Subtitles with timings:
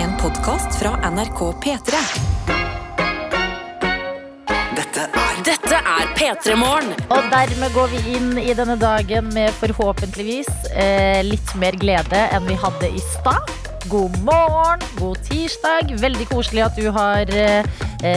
[0.00, 1.98] En podkast fra NRK P3.
[4.76, 6.94] Dette er Dette er P3 Morgen.
[7.12, 12.48] Og dermed går vi inn i denne dagen med forhåpentligvis eh, litt mer glede enn
[12.48, 13.52] vi hadde i stad.
[13.92, 15.92] God morgen, god tirsdag.
[16.00, 17.68] Veldig koselig at du har eh,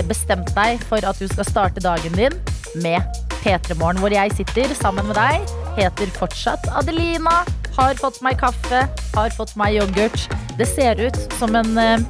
[0.08, 2.40] bestemt deg for at du skal starte dagen din
[2.80, 3.04] med
[3.42, 5.52] P3 Morgen, hvor jeg sitter sammen med deg.
[5.76, 7.42] Heter fortsatt Adelina.
[7.74, 8.84] Har fått meg kaffe,
[9.16, 10.28] har fått meg yoghurt.
[10.60, 12.04] Det ser ut som en eh,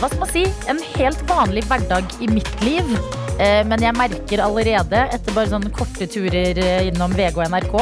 [0.00, 2.88] hva skal man si, en helt vanlig hverdag i mitt liv.
[3.38, 7.76] Eh, Men jeg merker allerede, etter bare sånne korte turer eh, innom VG og NRK,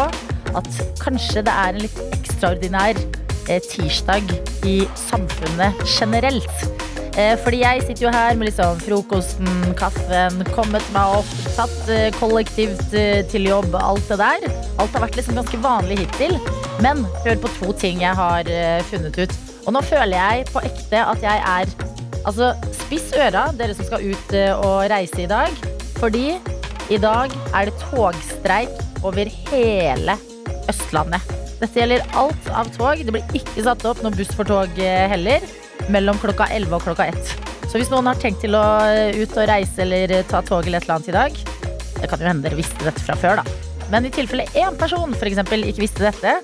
[0.58, 3.04] at kanskje det er en litt ekstraordinær
[3.42, 4.28] tirsdag
[4.68, 6.91] i samfunnet generelt.
[7.12, 12.08] Eh, Fordi jeg sitter jo her med liksom frokosten, kaffen, kommet meg opp, tatt eh,
[12.16, 14.46] kollektivt eh, til jobb, alt det der.
[14.80, 16.38] Alt har vært liksom ganske vanlig hittil.
[16.82, 18.48] Men hør på to ting jeg har
[18.88, 19.34] funnet ut.
[19.66, 21.88] Og nå føler jeg på ekte at jeg er
[22.22, 25.50] Altså, spiss øra, dere som skal ut og reise i dag.
[25.96, 26.36] Fordi
[26.94, 30.14] i dag er det togstreik over hele
[30.70, 31.32] Østlandet.
[31.58, 33.02] Dette gjelder alt av tog.
[33.02, 35.42] Det blir ikke satt opp noe buss for tog heller.
[35.90, 37.32] Mellom klokka 11 og klokka 1.
[37.72, 40.66] Så hvis noen har tenkt til å eh, ut og reise eller eh, ta tog
[40.66, 41.38] eller et eller annet i dag,
[42.02, 43.70] det kan jo hende dere visste dette fra før, da.
[43.92, 46.36] Men i tilfelle én person for eksempel, ikke visste dette,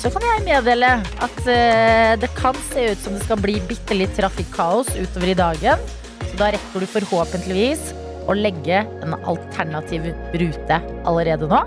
[0.00, 3.96] så kan jeg meddele at eh, det kan se ut som det skal bli bitte
[3.96, 5.88] litt trafikkaos utover i dagen.
[6.24, 7.90] Så da rekker du forhåpentligvis
[8.30, 10.08] å legge en alternativ
[10.40, 11.60] rute allerede nå.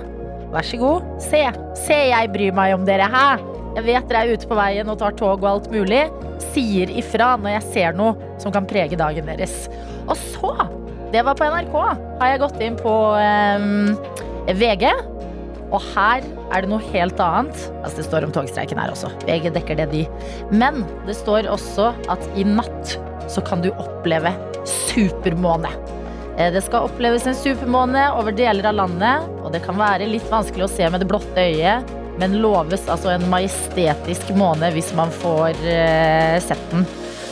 [0.54, 1.06] Vær så god.
[1.22, 1.46] Se.
[1.86, 3.53] Se, jeg bryr meg om dere her.
[3.74, 6.04] Jeg vet dere er ute på veien og tar tog og alt mulig.
[6.52, 9.66] Sier ifra når jeg ser noe som kan prege dagen deres.
[10.06, 10.52] Og så,
[11.14, 11.74] det var på NRK,
[12.22, 14.86] har jeg gått inn på eh, VG.
[15.74, 16.22] Og her
[16.54, 17.64] er det noe helt annet.
[17.82, 19.10] Altså Det står om togstreiken her også.
[19.26, 20.04] VG dekker det, de.
[20.54, 22.94] Men det står også at i natt
[23.32, 24.36] så kan du oppleve
[24.70, 25.72] supermåne.
[26.38, 30.30] Eh, Det skal oppleves en supermåne over deler av landet, og det kan være litt
[30.30, 31.90] vanskelig å se med det blotte øyet,
[32.22, 36.86] men loves altså en majestetisk måne hvis man får eh, sett den.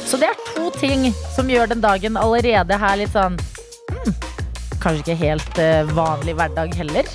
[0.05, 3.37] Så det er to ting som gjør den dagen allerede her litt sånn
[3.91, 4.15] hmm,
[4.81, 7.09] Kanskje ikke helt eh, vanlig hverdag heller.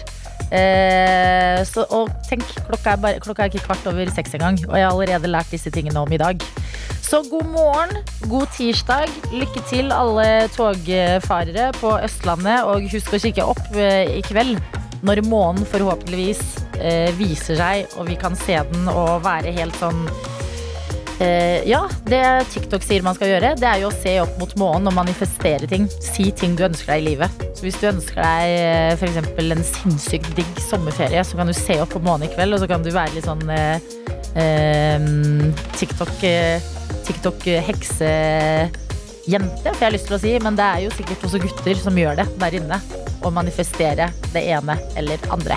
[0.54, 4.76] Eh, så, og tenk, klokka er, bare, klokka er ikke kvart over seks engang, og
[4.78, 6.46] jeg har allerede lært disse tingene om i dag.
[7.02, 8.00] Så god morgen,
[8.30, 9.10] god tirsdag.
[9.34, 12.66] Lykke til alle togfarere på Østlandet.
[12.66, 14.58] Og husk å kikke opp eh, i kveld
[15.06, 16.40] når månen forhåpentligvis
[16.80, 20.00] eh, viser seg, og vi kan se den og være helt sånn
[21.22, 22.22] eh, Ja, det
[22.52, 25.66] TikTok sier man skal gjøre, det er jo å se opp mot månen og manifestere
[25.70, 25.84] ting.
[26.02, 27.30] Si ting du ønsker deg i livet.
[27.56, 28.42] Så hvis du ønsker deg
[28.96, 29.00] f.eks.
[29.00, 32.52] for eksempel en sinnssykt digg sommerferie, så kan du se opp på månen i kveld,
[32.56, 33.76] og så kan du være litt sånn eh,
[34.42, 34.98] eh,
[35.78, 36.56] TikTok eh,
[37.06, 40.32] TikTok-heksejente, for jeg lyst til å si.
[40.42, 42.78] Men det er jo sikkert også gutter som gjør det der inne.
[43.24, 45.56] Å manifestere det ene eller andre.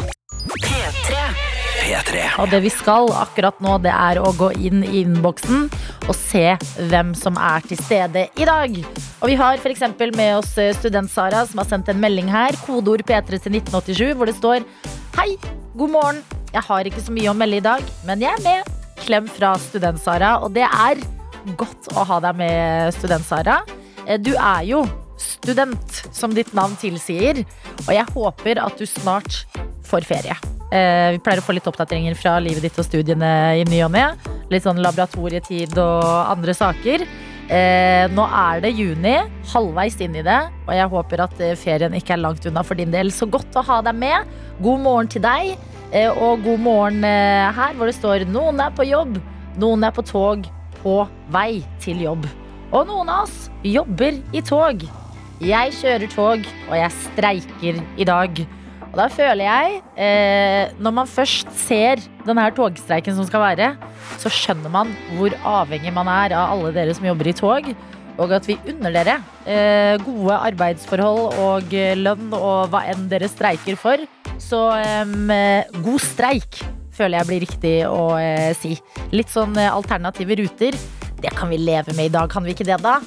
[1.89, 2.25] P3.
[2.43, 5.69] Og det vi skal akkurat nå, det er å gå inn i innboksen
[6.05, 6.43] og se
[6.91, 8.75] hvem som er til stede i dag.
[9.23, 9.85] Og vi har f.eks.
[10.13, 12.57] med oss eh, student-Sara, som har sendt en melding her.
[12.65, 14.67] Kodeord P3 til 1987, hvor det står
[15.17, 15.31] Hei,
[15.77, 16.21] god morgen.
[16.53, 18.69] Jeg har ikke så mye å melde i dag, men jeg er med.
[19.01, 20.35] Klem fra student-Sara.
[20.45, 21.01] Og det er
[21.57, 23.61] godt å ha deg med, student-Sara.
[24.05, 24.83] Eh, Du er jo
[25.19, 27.43] student, som ditt navn tilsier.
[27.85, 29.43] Og jeg håper at du snart
[29.89, 30.35] får ferie.
[30.69, 33.93] Eh, vi pleier å få litt oppdateringer fra livet ditt og studiene i ny og
[33.95, 34.05] ne.
[34.53, 37.05] Litt sånn laboratorietid og andre saker.
[37.49, 39.15] Eh, nå er det juni,
[39.49, 40.37] halvveis inn i det,
[40.67, 43.09] og jeg håper at eh, ferien ikke er langt unna for din del.
[43.09, 44.29] Så godt å ha deg med.
[44.61, 45.55] God morgen til deg,
[45.89, 49.17] eh, og god morgen eh, her hvor det står noen er på jobb,
[49.57, 50.45] noen er på tog,
[50.83, 50.95] på
[51.33, 52.29] vei til jobb.
[52.69, 54.85] Og noen av oss jobber i tog.
[55.39, 58.41] Jeg kjører tog, og jeg streiker i dag.
[58.89, 63.69] Og da føler jeg, eh, når man først ser denne togstreiken som skal være,
[64.19, 67.71] så skjønner man hvor avhengig man er av alle dere som jobber i tog.
[68.19, 69.15] Og at vi unner dere
[69.47, 74.03] eh, gode arbeidsforhold og eh, lønn og hva enn dere streiker for.
[74.43, 76.59] Så eh, god streik
[76.99, 78.75] føler jeg blir riktig å eh, si.
[79.15, 80.75] Litt sånn eh, alternative ruter.
[81.23, 82.99] Det kan vi leve med i dag, kan vi ikke det, da?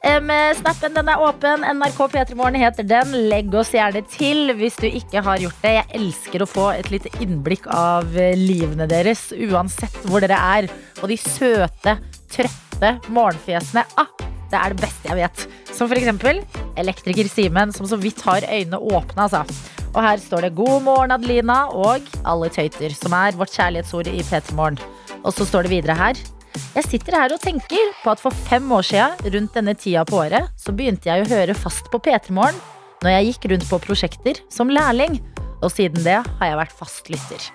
[0.00, 1.60] Um, snappen den er åpen.
[1.76, 3.12] NRK P3morgen heter den.
[3.28, 5.74] Legg oss gjerne til hvis du ikke har gjort det.
[5.76, 10.70] Jeg elsker å få et lite innblikk av eh, livene deres, uansett hvor dere er.
[11.02, 11.98] Og de søte,
[12.32, 13.84] trøtte morgenfjesene.
[14.00, 14.08] Ah,
[14.48, 15.44] det er det beste jeg vet.
[15.68, 16.40] Som for eksempel
[16.80, 19.28] elektriker Simen, som så vidt har øynene åpne.
[19.28, 19.44] Altså.
[19.90, 24.24] Og her står det 'God morgen, Adelina' og 'Alle tøyter', som er vårt kjærlighetsord i
[24.24, 24.80] P3morgen.
[25.20, 26.16] Og så står det videre her.
[26.74, 30.20] Jeg sitter her og tenker på at for fem år siden, rundt denne tida på
[30.22, 32.60] året, så begynte jeg å høre fast på P3 Morgen
[33.00, 35.18] når jeg gikk rundt på prosjekter som lærling.
[35.60, 37.46] Og siden det har jeg vært fast lytter.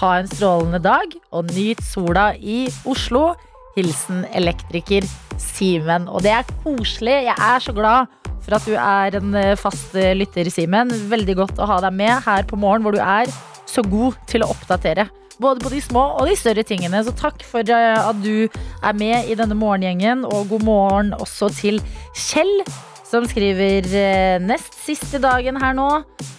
[0.00, 3.34] Ha en strålende dag, og nyt sola i Oslo.
[3.76, 5.06] Hilsen elektriker
[5.40, 6.08] Simen.
[6.10, 7.20] Og det er koselig.
[7.28, 8.10] Jeg er så glad
[8.40, 10.92] for at du er en eh, fast eh, lytter, Simen.
[11.10, 13.30] Veldig godt å ha deg med her på morgen, hvor du er
[13.70, 15.06] så god til å oppdatere.
[15.40, 17.00] Både på de små og de større tingene.
[17.04, 20.26] Så takk for eh, at du er med i denne morgengjengen.
[20.28, 21.80] Og god morgen også til
[22.12, 22.60] Kjell,
[23.08, 25.88] som skriver eh, nest siste dagen her nå.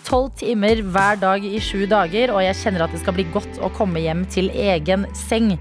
[0.05, 3.61] Tolv timer hver dag i sju dager, og jeg kjenner at det skal bli godt
[3.63, 5.55] å komme hjem til egen seng.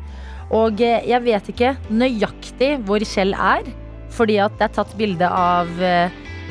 [0.53, 3.65] Og eh, jeg vet ikke nøyaktig hvor Kjell er,
[4.13, 5.71] fordi at det er tatt bilde av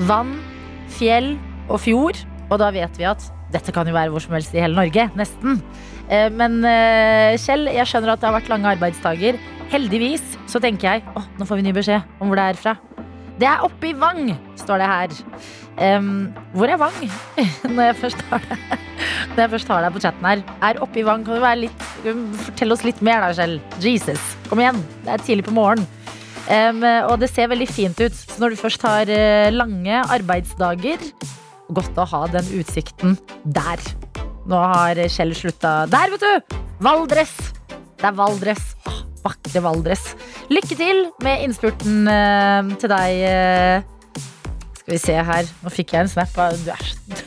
[0.07, 0.38] vann,
[0.95, 1.36] fjell
[1.68, 2.24] og fjord.
[2.50, 5.09] Og da vet vi at dette kan jo være hvor som helst i hele Norge.
[5.19, 5.59] Nesten.
[6.09, 9.39] Eh, Men eh, Kjell, jeg skjønner at det har vært lange arbeidsdager.
[9.69, 12.75] Heldigvis så tenker jeg å, nå får vi ny beskjed om hvor det er fra.
[13.39, 15.13] Det er oppe i Vang, står det her.
[15.79, 16.09] Um,
[16.57, 16.97] hvor er Vang?
[17.75, 18.57] Når jeg først har det
[19.29, 20.41] Når jeg først har deg på chatten her.
[20.65, 21.85] Er oppe i Vang, kan du være litt
[22.44, 23.55] Fortell oss litt mer da, Kjell.
[23.79, 24.81] Jesus, kom igjen.
[25.05, 25.88] Det er tidlig på morgenen.
[26.50, 28.15] Um, og det ser veldig fint ut.
[28.17, 31.03] Så når du først har eh, lange arbeidsdager,
[31.69, 33.15] godt å ha den utsikten
[33.45, 33.83] der.
[34.50, 36.57] Nå har Kjell slutta Der, vet du!
[36.81, 37.34] Valdres.
[38.00, 38.63] Det er Valdres.
[38.88, 40.06] Åh, vakre Valdres.
[40.50, 43.19] Lykke til med innspurten eh, til deg.
[43.30, 44.24] eh.
[44.80, 45.50] Skal vi se her.
[45.62, 47.19] Nå fikk jeg en snap Du er så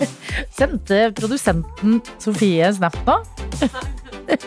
[0.56, 3.18] Sendte produsenten Sofie en snap nå?
[4.30, 4.38] Jeg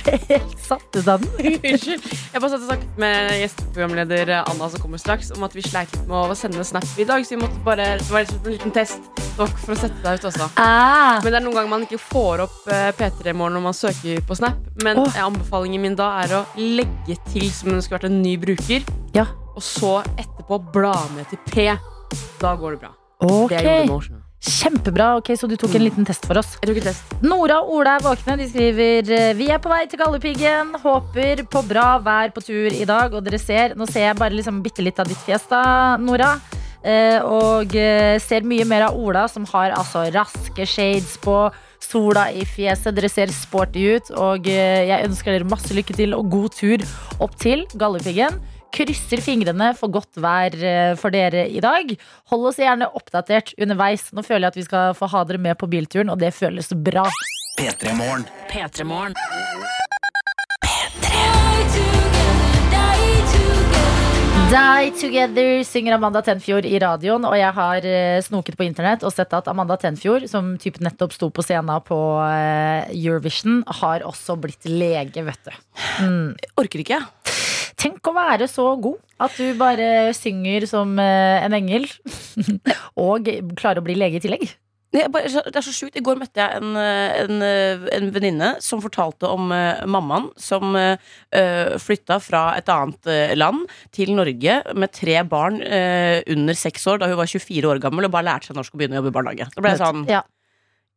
[0.00, 1.28] ble helt satt ut av den.
[1.70, 2.04] Unnskyld.
[2.08, 5.92] Jeg bare satt og snakket med gjesteprogramleder Anna som kommer straks, om at vi sleit
[5.92, 8.54] litt med å sende snap i dag, så vi måtte bare, det var liksom en
[8.56, 10.48] liten test nok for å sette deg ut også.
[10.60, 13.76] Ah, Men det er noen ganger man ikke får opp eh, P3 Morgen når man
[13.76, 14.60] søker på Snap.
[14.84, 15.18] Men Åh.
[15.26, 18.86] anbefalingen min da er å legge til som om det skulle vært en ny bruker,
[19.16, 19.26] ja.
[19.54, 21.70] og så etterpå bla med til P.
[22.40, 22.94] Da går det bra.
[23.24, 23.52] Ok.
[23.52, 24.22] Det gjorde Motion.
[24.46, 25.16] Kjempebra.
[25.18, 26.52] Ok, Så du tok en liten test for oss.
[26.60, 27.14] Jeg tok en test.
[27.24, 28.36] Nora og Ola er våkne.
[28.38, 30.76] De skriver eh, Vi er på vei til Galdhøpiggen.
[30.84, 33.16] Håper på bra vær på tur i dag.
[33.16, 35.62] Og dere ser, nå ser jeg bare liksom bitte litt av ditt fjes, da,
[35.98, 36.36] Nora.
[36.86, 41.46] Eh, og eh, ser mye mer av Ola, som har altså raske shades på.
[41.86, 42.94] Sola i fjeset.
[42.96, 44.10] Dere ser sporty ut.
[44.18, 46.84] Og eh, jeg ønsker dere masse lykke til og god tur
[47.22, 48.40] opp til Galdhøpiggen.
[48.74, 50.56] Krysser fingrene for godt vær
[51.00, 51.94] for dere i dag.
[52.32, 54.10] Hold oss gjerne oppdatert underveis.
[54.12, 56.74] Nå føler jeg at vi skal få ha dere med på bilturen, og det føles
[56.74, 57.06] bra.
[58.52, 59.16] P3 Morgen.
[64.46, 69.10] Die Together synger Amanda Tenfjord i radioen, og jeg har eh, snoket på internett og
[69.10, 74.36] sett at Amanda Tenfjord, som typ nettopp sto på scenen på eh, Eurovision, har også
[74.38, 75.56] blitt lege, vet du.
[76.62, 77.00] Orker ikke.
[77.74, 81.88] Tenk å være så god at du bare synger som eh, en engel,
[83.08, 83.26] og
[83.58, 84.46] klarer å bli lege i tillegg.
[84.94, 85.96] Det er, bare, det er så sjukt.
[85.98, 90.28] I går møtte jeg en, eh, en, eh, en venninne som fortalte om uh, mammaen
[90.40, 90.94] som uh,
[91.82, 97.02] flytta fra et annet uh, land til Norge med tre barn uh, under seks år
[97.02, 99.12] da hun var 24 år gammel og bare lærte seg norsk og begynne å jobbe
[99.12, 99.50] i barnehage.
[99.56, 100.22] Da ble jeg sånn Ja.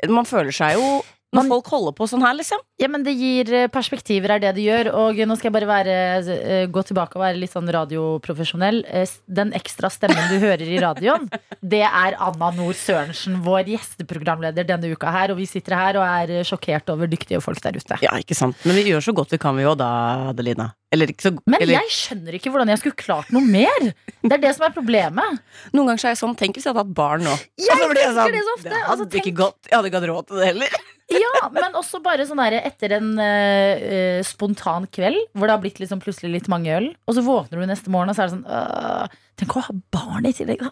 [0.07, 2.57] Man føler seg jo Når Man- folk holder på sånn her, liksom.
[2.81, 4.87] Ja, men det gir eh, perspektiver, er det det gjør.
[4.97, 5.97] Og nå skal jeg bare være,
[6.33, 8.83] eh, gå tilbake og være litt sånn radioprofesjonell.
[8.87, 11.29] Eh, Den ekstra stemmen du hører i radioen,
[11.61, 15.29] det er Anna Nord Sørensen, vår gjesteprogramleder denne uka her.
[15.29, 18.01] Og vi sitter her og er eh, sjokkert over dyktige folk der ute.
[18.01, 18.57] Ja, ikke sant.
[18.65, 20.71] Men vi gjør så godt vi kan, vi òg da, Adelina.
[20.89, 23.89] Eller ikke så Men eller, jeg skjønner ikke hvordan jeg skulle klart noe mer.
[24.23, 25.41] Det er det som er problemet.
[25.69, 27.35] Noen ganger så er jeg sånn Tenk hvis jeg hadde hatt barn nå.
[27.61, 28.69] Jeg altså, tenker tenker det så ofte.
[28.71, 29.59] Det Altså, hadde ikke gått.
[29.69, 30.79] Jeg hadde ikke hatt råd til det heller.
[31.09, 35.79] Ja, men også bare sånn der etter en eh, spontan kveld hvor det har blitt
[35.81, 38.35] liksom plutselig litt mange øl, og så våkner du neste morgen, og så er det
[38.35, 40.69] sånn uh, Tenk å ha barn i tillegg, da.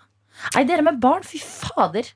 [0.53, 2.11] Nei, dere med barn, fy fader.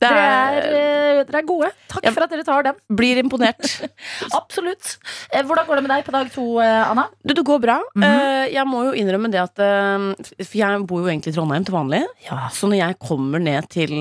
[0.00, 1.68] Det Dere er, eh, dere er gode.
[1.92, 2.76] Takk for at dere tar dem.
[2.88, 3.60] blir imponert.
[4.40, 4.94] Absolutt.
[5.28, 7.04] Eh, Hvordan går det med deg på dag to, eh, Anna?
[7.20, 7.80] Du, det går bra.
[7.94, 8.52] Mm -hmm.
[8.52, 12.06] jeg må jo innrømme det at For jeg bor jo egentlig i Trondheim til vanlig.
[12.30, 12.48] Ja.
[12.48, 14.00] Så når jeg kommer ned til,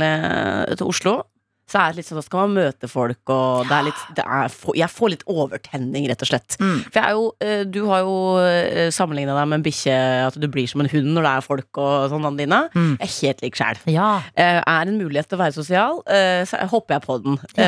[0.77, 1.24] til Oslo,
[1.69, 4.25] så er det litt sånn da skal man møte folk, og det er litt det
[4.25, 6.57] er, Jeg får litt overtenning, rett og slett.
[6.59, 6.79] Mm.
[6.88, 9.97] For jeg er jo eh, Du har jo uh, sammenligna deg med en bikkje,
[10.27, 12.61] at du blir som en hund når det er folk og sånn, Adelina.
[12.73, 12.95] Mm.
[12.97, 13.81] Jeg er helt lik sjæl.
[13.93, 14.09] Ja.
[14.33, 17.38] Eh, er en mulighet til å være sosial, eh, så hopper jeg på den.
[17.59, 17.67] Ja.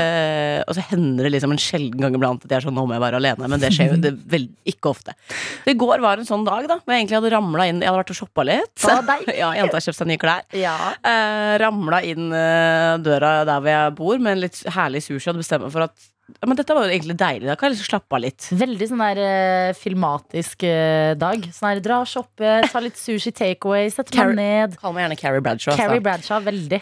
[0.67, 2.96] og så hender det liksom en sjelden gang iblant at jeg er sånn, nå må
[2.96, 3.50] jeg være alene.
[3.51, 5.15] Men det skjer jo det vel, ikke ofte.
[5.63, 7.89] Så I går var en sånn dag da hvor jeg egentlig hadde ramla inn Jeg
[7.89, 8.88] hadde vært og shoppa litt.
[9.41, 10.46] Ja, Jenta har kjøpt seg nye klær.
[10.58, 10.75] ja.
[11.08, 15.28] Eh, ramla inn eh, døra der hvor jeg bor med en litt herlig sushi.
[15.30, 17.48] Hadde bestemt meg for at ja, Men dette var jo egentlig deilig.
[17.50, 18.46] Da kan jeg liksom slappe av litt.
[18.56, 21.44] Veldig sånn der eh, filmatisk eh, dag.
[21.52, 24.78] Sånn der, dra og shoppe, ta litt sushi takeaway, sette Carrie- meg ned.
[24.80, 25.74] Kall meg gjerne Carrie Bradshaw.
[25.74, 25.82] altså.
[25.90, 26.80] Carrie Bradshaw, veldig.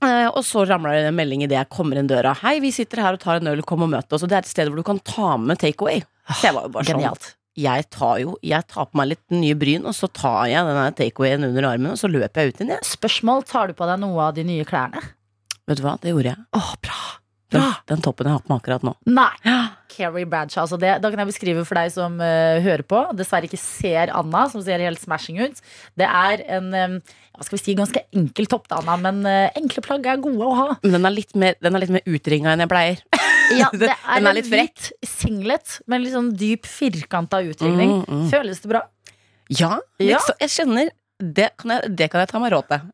[0.00, 2.32] Eh, og så ramler det en melding idet jeg kommer inn døra.
[2.40, 4.24] Hei, vi sitter her og tar en øl, kom og møt oss.
[4.26, 6.00] Og det er et sted hvor du kan ta med takeaway.
[6.32, 7.30] Så jeg var jo bare sånn Genialt.
[7.60, 10.88] Jeg tar jo Jeg tar på meg litt nye bryn, og så tar jeg denne
[10.96, 12.74] takeawayen under armen, og så løper jeg ut igjen.
[12.74, 12.86] jeg.
[12.96, 15.02] Spørsmål, tar du på deg noe av de nye klærne?
[15.70, 16.44] Vet du hva, det gjorde jeg.
[16.58, 17.00] Åh, bra.
[17.50, 17.70] Den, Bra.
[17.90, 18.92] den toppen jeg har på meg akkurat nå.
[19.10, 19.54] Nei.
[19.90, 20.62] Carrie Bradshaw.
[20.68, 23.00] Altså det, da kan jeg beskrive for deg som uh, hører på.
[23.18, 25.58] Dessverre ikke ser Anna, som ser helt smashing ut.
[25.98, 26.94] Det er en um,
[27.34, 30.46] hva skal vi si, ganske enkel topp, da, Anna, men uh, enkle plagg er gode
[30.46, 30.68] å ha.
[30.84, 33.02] Men den er litt mer, den er litt mer utringa enn jeg pleier.
[33.50, 34.84] Ja, det Den er, er litt frekk.
[35.10, 37.96] singlet med litt sånn dyp firkanta utringning.
[38.04, 38.28] Mm, mm.
[38.30, 38.84] Føles det bra?
[39.50, 40.20] Ja, Ja.
[40.22, 42.84] så, jeg kjenner det kan jeg, det kan jeg ta meg råd til.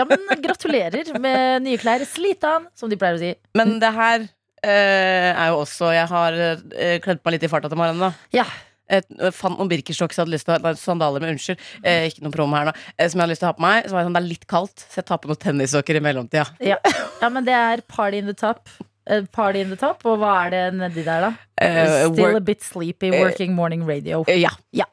[0.00, 2.02] Ja, men gratulerer med nye klær.
[2.08, 3.34] Slitan, som de pleier å si.
[3.58, 4.24] Men det her
[4.64, 8.08] eh, er jo også Jeg har eh, kledd på meg litt i farta til morgenen.
[8.10, 8.48] da Ja.
[8.90, 11.60] Jeg eh, fant noen Birkenstocks jeg hadde lyst til å ha Sandaler med unnskyld.
[11.86, 12.76] Eh, ikke noen promo her nå.
[12.98, 13.84] Eh, som jeg hadde lyst til å ha på meg.
[13.86, 16.02] Så var jeg sånn, det er litt kaldt, så jeg tar på noen tennissokker i
[16.08, 16.46] mellomtida.
[16.72, 16.80] Ja.
[17.22, 18.66] ja, men det er party in the top.
[19.10, 21.30] Eh, Party in the top, og hva er det nedi der, da?
[21.62, 21.78] Eh,
[22.10, 24.24] Still work- a bit sleepy, working morning radio.
[24.28, 24.50] eh, ja.
[24.76, 24.84] Ja,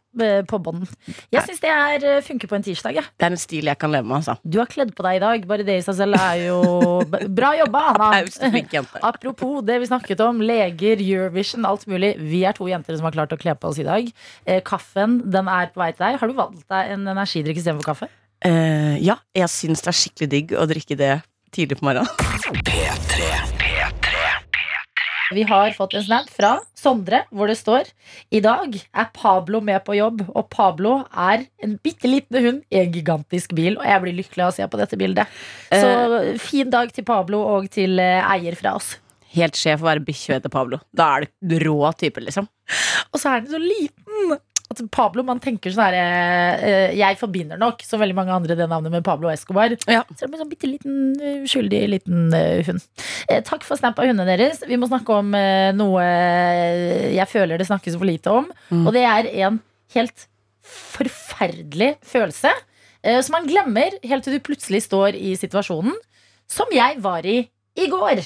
[0.50, 0.90] på bånden.
[1.34, 2.98] Jeg syns det er, eh, funker på en tirsdag.
[2.98, 3.04] Ja.
[3.18, 4.38] Det er en stil jeg kan leve med, altså.
[4.44, 5.48] Du har kledd på deg i dag.
[5.48, 6.60] Bare det i seg selv er jo
[7.38, 8.10] Bra jobba, Anna!
[9.10, 12.16] Apropos det vi snakket om, leger, Eurovision, alt mulig.
[12.20, 14.12] Vi er to jenter som har klart å kle på oss i dag.
[14.46, 16.20] Eh, kaffen den er på vei til deg.
[16.22, 18.12] Har du valgt deg en energidrikk istedenfor kaffe?
[18.46, 21.16] Uh, ja, jeg syns det er skikkelig digg å drikke det
[21.56, 23.37] tidlig på morgenen.
[25.36, 27.90] Vi har fått en snap fra Sondre hvor det står
[28.32, 32.80] I dag er Pablo med på jobb, og Pablo er en bitte liten hund i
[32.82, 33.76] en gigantisk bil.
[33.80, 35.40] Og jeg blir lykkelig av å se på dette bildet.
[35.72, 38.96] Så fin dag til Pablo og til eh, eier fra oss.
[39.36, 40.80] Helt sjef å være bikkje etter Pablo.
[40.96, 42.48] Da er det rå type, liksom.
[43.12, 44.38] Og så er den så liten!
[44.68, 48.68] At Pablo, man tenker sånn herre eh, Jeg forbinder nok, som veldig mange andre, det
[48.68, 49.76] navnet med Pablo Escobar.
[49.88, 50.02] Ja.
[50.12, 52.84] Så det en sånn bitte liten, eh, uskyldig liten eh, hund.
[53.30, 54.64] Eh, takk for snap av hundene deres.
[54.68, 56.04] Vi må snakke om eh, noe
[57.16, 58.50] jeg føler det snakkes for lite om.
[58.72, 58.84] Mm.
[58.84, 59.62] Og det er en
[59.96, 60.28] helt
[60.68, 65.96] forferdelig følelse eh, som man glemmer helt til du plutselig står i situasjonen
[66.48, 67.42] som jeg var i
[67.78, 68.22] i går.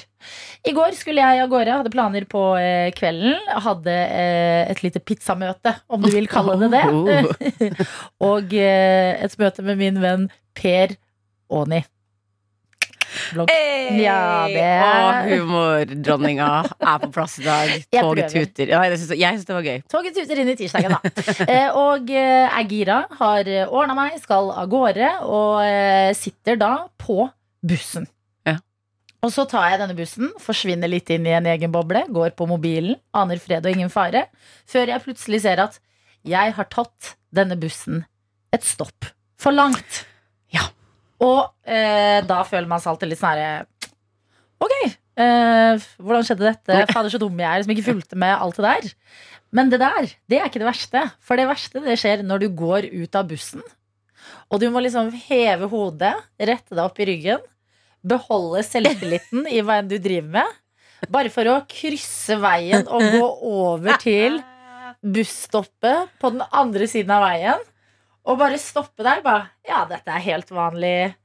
[0.68, 3.40] I går skulle jeg av gårde, hadde planer på eh, kvelden.
[3.66, 7.80] Hadde eh, et lite pizzamøte, om du vil kalle det det.
[8.32, 10.94] og eh, et møte med min venn Per
[11.52, 11.82] Aani.
[13.50, 13.98] Hey!
[14.06, 16.48] Ja, det er- humordronninga
[16.80, 17.74] er på plass i dag.
[17.98, 18.72] Toget tuter.
[18.72, 19.82] Ja, jeg syns det var gøy.
[19.92, 21.12] Toget tuter inn i tirsdagen, da.
[21.44, 27.26] Eh, og er gira, har ordna meg, skal av gårde, og sitter da på
[27.68, 28.08] bussen.
[29.22, 32.48] Og så tar jeg denne bussen, forsvinner litt inn i en egen boble, går på
[32.50, 34.26] mobilen, aner fred og ingen fare,
[34.70, 35.78] før jeg plutselig ser at
[36.28, 38.04] jeg har tatt denne bussen
[38.54, 39.12] et stopp
[39.42, 40.04] for langt.
[40.54, 40.66] Ja.
[41.22, 43.92] Og eh, da føler man seg alltid litt sånn herre
[44.62, 44.74] Ok,
[45.18, 46.82] eh, hvordan skjedde dette?
[46.92, 48.90] Fader, så dum jeg er som ikke fulgte med alt det der.
[49.52, 51.02] Men det der, det er ikke det verste.
[51.22, 53.64] For det verste det skjer når du går ut av bussen.
[54.54, 57.42] Og du må liksom heve hodet, rette deg opp i ryggen,
[58.02, 60.58] beholde selvtilliten i hva enn du driver med.
[61.12, 64.42] Bare for å krysse veien og gå over til
[65.02, 67.64] busstoppet på den andre siden av veien.
[68.30, 69.24] Og bare stoppe der.
[69.26, 71.16] Bare, ja, dette er helt vanlig.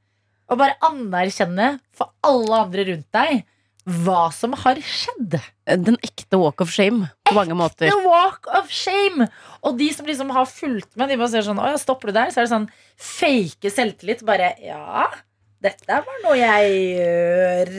[0.49, 3.45] Og bare anerkjenne for alle andre rundt deg
[3.87, 5.37] hva som har skjedd.
[5.79, 7.87] Den ekte walk of shame på mange måter.
[7.87, 9.29] Ekte walk of shame!
[9.63, 12.17] Og de som liksom har fulgt med, de bare ser sånn Å ja, stopper du
[12.17, 12.33] der?
[12.33, 12.67] Så er det sånn
[12.99, 14.25] fake selvtillit.
[14.27, 15.07] Bare ja,
[15.67, 17.73] dette bare noe jeg gjør.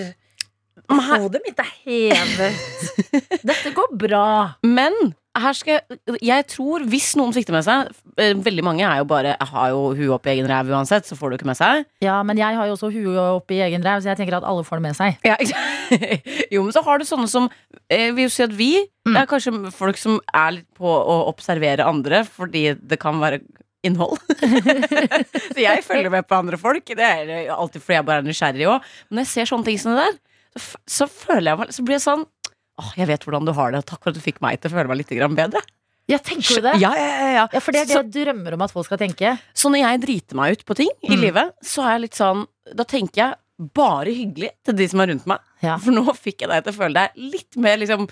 [0.88, 2.60] Hodet mitt er hevet.
[3.48, 4.22] Dette går bra.
[4.64, 4.94] Men
[5.38, 8.96] her skal jeg Jeg tror, hvis noen fikk det med seg eh, Veldig mange er
[9.02, 11.50] jo bare Jeg har jo huet opp i egen ræv uansett, så får du ikke
[11.50, 11.84] med seg.
[12.02, 14.48] Ja, men jeg har jo også huet opp i egen ræv, så jeg tenker at
[14.48, 15.20] alle får det med seg.
[15.28, 15.36] Ja,
[16.56, 17.50] jo, men så har du sånne som
[17.92, 18.72] eh, vil jo si at vi
[19.08, 19.14] Mm.
[19.16, 23.38] er kanskje folk som er litt på å observere andre fordi det kan være
[23.86, 24.18] innhold.
[25.52, 26.84] så jeg følger med på andre folk.
[26.98, 28.88] Det er alltid fordi jeg bare er nysgjerrig òg.
[29.08, 30.18] Men når jeg ser sånne ting som det der,
[30.58, 32.22] så, så føler jeg meg Så blir jeg sånn
[32.80, 34.70] Åh, jeg vet hvordan du har det, og takk for at du fikk meg til
[34.70, 35.60] å føle meg litt bedre.
[36.08, 36.74] Ja, tenker du det?
[36.80, 37.60] Ja, ja, ja, ja.
[37.60, 39.32] For det er det Så- jeg drømmer om at folk skal tenke.
[39.52, 41.20] Så når jeg driter meg ut på ting i Mm.
[41.20, 43.34] livet, så er jeg litt sånn Da tenker jeg
[43.74, 45.40] bare hyggelig til de som er rundt meg.
[45.60, 45.76] Ja.
[45.82, 48.08] For nå fikk jeg deg til å føle deg litt mer liksom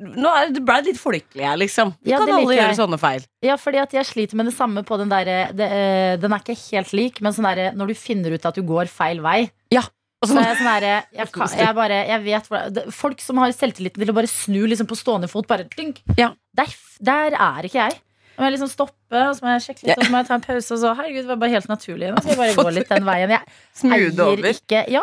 [0.00, 1.90] Nå er det ble litt folkelig her, liksom.
[2.08, 2.78] Ja, kan alle gjøre jeg.
[2.78, 3.24] sånne feil?
[3.44, 6.56] Ja, fordi at jeg sliter med det samme på den derre eh, Den er ikke
[6.70, 9.50] helt lik, men sånn derre når du finner ut at du går feil vei.
[9.74, 9.82] Ja.
[10.24, 14.00] Så er jeg sånn herre jeg, kan- jeg, bare- jeg vet Folk som har selvtilliten
[14.02, 16.00] til å bare snu liksom på stående fot, bare dynk.
[16.16, 16.32] Ja.
[16.56, 18.00] Der, der er ikke jeg.
[18.40, 20.36] Må jeg liksom stoppe, og så må jeg sjekke litt, og så må jeg ta
[20.38, 22.08] en pause, og så Herregud, det var bare helt naturlig.
[22.14, 23.34] Nå skal jeg bare gå litt den veien.
[23.36, 25.02] Jeg eier ikke Ja.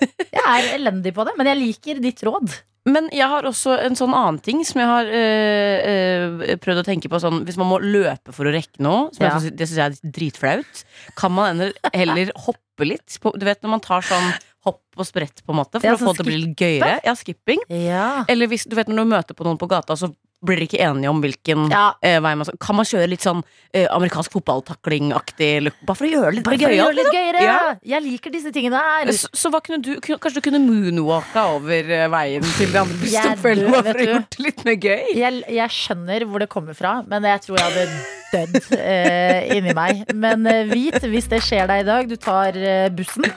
[0.00, 2.52] Jeg er elendig på det, men jeg liker ditt råd.
[2.86, 6.86] Men jeg har også en sånn annen ting som jeg har øh, øh, prøvd å
[6.86, 7.18] tenke på.
[7.22, 9.32] Sånn, hvis man må løpe for å rekke noe, som Ja.
[9.40, 10.84] synes- det syns jeg er dritflaut,
[11.16, 13.18] kan man heller- hoppe litt?
[13.20, 14.32] På, du vet når man tar sånn
[14.66, 16.38] hopp og sprett, på en måte, for Ja, å få sånn det til å bli
[16.46, 17.00] litt gøyere.
[17.04, 17.60] Ja, skipping.
[17.70, 18.24] Ja.
[18.28, 20.12] Eller hvis du vet når du møter på noen på gata, så
[20.44, 21.84] blir dere ikke enige om hvilken Ja.
[21.96, 25.78] uh, vei man skal Kan man kjøre litt sånn uh, amerikansk fotballtakling-aktig look?
[25.88, 27.42] Bare for å gjøre det litt gøyere.
[27.42, 27.60] Ja.
[27.86, 29.12] Jeg liker disse tingene her.
[29.16, 33.08] Så, så hva kunne du Kanskje du kunne moonwalka over eh, veien til de andre
[33.08, 35.10] er vet for å gjøre det litt mer gøy?
[35.16, 37.86] Jeg, jeg skjønner hvor det kommer fra, men jeg tror jeg hadde
[38.32, 40.04] dødd uh, inni meg.
[40.14, 42.08] Men vit hvis det skjer deg i dag.
[42.10, 42.56] Du tar
[42.96, 43.28] bussen.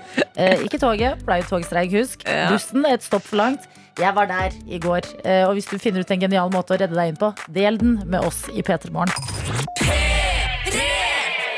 [0.66, 2.26] Ikke toget, for det er jo togstreik, husk.
[2.52, 3.70] Bussen, et stopp for langt.
[4.00, 5.08] Jeg var der i går.
[5.28, 7.80] Eh, og hvis du finner ut en genial måte å redde deg inn på, del
[7.82, 9.12] den med oss i P3 Morgen.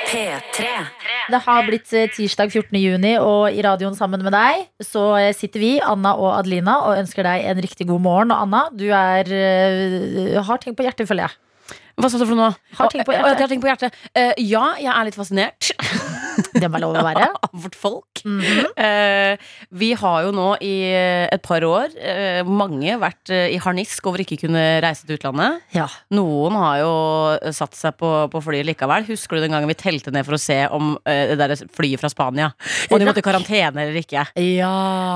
[0.10, 0.72] P3.
[1.32, 2.74] Det har blitt eh, tirsdag 14.
[2.82, 7.04] juni, og i radioen sammen med deg så eh, sitter vi, Anna og Adelina, og
[7.04, 8.34] ønsker deg en riktig god morgen.
[8.34, 11.38] Og Anna, du er har ting på hjertet, føler jeg.
[12.02, 12.56] Hva sa du for noe?
[12.80, 13.42] Har ting på hjertet.
[13.44, 14.02] har ting på hjertet.
[14.18, 15.72] Eh, ja, jeg er litt fascinert
[16.54, 17.28] Det må lov å være.
[17.64, 18.22] vårt folk.
[18.26, 18.72] Mhm.
[18.82, 19.38] Eh,
[19.82, 24.24] vi har jo nå i eh, et par år, eh, mange, vært i harnisk over
[24.24, 25.62] ikke kunne reise til utlandet.
[25.76, 25.88] Ja.
[26.16, 26.94] Noen har jo
[27.56, 29.06] satt seg på, på flyet likevel.
[29.10, 32.10] Husker du den gangen vi telte ned for å se om det der flyet fra
[32.12, 32.50] Spania
[32.92, 34.26] Om de måtte i karantene eller ikke?
[34.40, 34.72] Ja.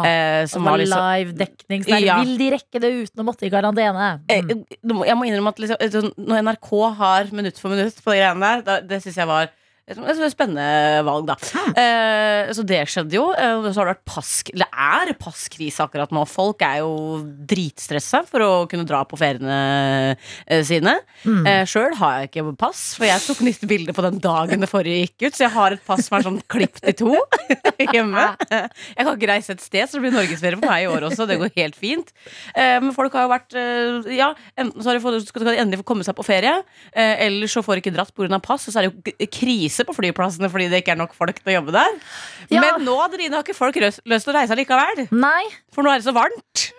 [0.08, 1.86] Eh, Som var liksom live dekning.
[1.86, 2.20] Så der, Ja.
[2.24, 4.10] Vil de rekke det uten å måtte i karantene?
[4.29, 4.65] Mm.
[5.08, 8.51] Jeg må innrømme at liksom, sånn, når NRK har minutt for minutt på de greiene
[8.65, 9.50] der, det syns jeg var
[9.88, 11.36] et spennende valg, da.
[11.77, 13.27] Eh, så det skjedde jo.
[13.30, 16.24] Og så har det vært pass, eller er passkrise akkurat nå.
[16.30, 20.15] Folk er jo dritstressa for å kunne dra på feriene
[20.50, 20.96] eh, sine.
[21.25, 21.44] Mm.
[21.46, 24.72] Eh, Sjøl har jeg ikke pass, for jeg tok nytt bilde på den dagen det
[24.72, 25.38] forrige gikk ut.
[25.38, 27.13] Så jeg har et pass som er sånn klippet i to
[27.94, 28.25] hjemme.
[28.50, 31.30] Jeg kan ikke reise et sted, så det blir norgesferie for meg i år også.
[31.30, 32.10] Det går helt fint.
[32.56, 35.56] Eh, Men folk har jo vært eh, Ja, enten så har de fått, skal de
[35.62, 36.58] endelig få komme seg på ferie,
[36.95, 38.41] eh, eller så får de ikke dratt pga.
[38.41, 39.30] pass, og så er det jo k-
[39.76, 41.98] krise på flyplassene fordi det ikke er nok folk til å jobbe der.
[42.54, 42.62] Ja.
[42.64, 46.00] Men nå Adeline, har ikke folk løst til å reise likevel, Nei, for nå er
[46.02, 46.72] det så varmt.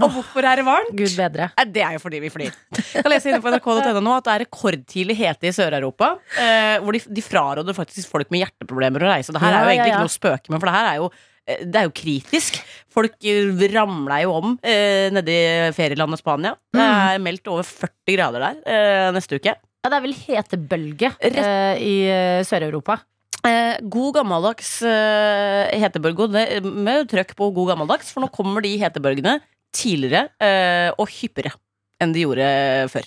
[0.00, 0.92] Og hvorfor er det varmt?
[0.96, 1.50] gud bedre.
[1.70, 2.54] Det er jo fordi vi flyr.
[2.94, 6.14] Jeg kan lese inne på nrk.no nå at det er rekordtidlig hete i Sør-Europa.
[6.40, 9.34] Eh, hvor de, de fraråder faktisk folk med hjerteproblemer å reise.
[9.36, 9.98] Det her Ja, er jo egentlig ja.
[9.98, 12.58] ikke noe å spøke med, for det her er jo eh, det er jo kritisk.
[12.96, 16.56] Folk ramla ramler jo om eh, nede i ferielandet Spania.
[16.72, 16.96] Det Mm.
[17.12, 19.54] er meldt over 40 grader der eh, neste uke.
[19.84, 22.98] Ja, det er vel hetebølge eh, i eh, Sør-Europa.
[23.46, 28.74] Eh, god gammeldags eh, hetebølge, og med trøkk på god gammeldags, for nå kommer de
[28.80, 29.38] hetebølgene
[29.76, 31.54] tidligere eh, og hyppigere
[32.02, 32.48] enn de gjorde
[32.92, 33.06] før.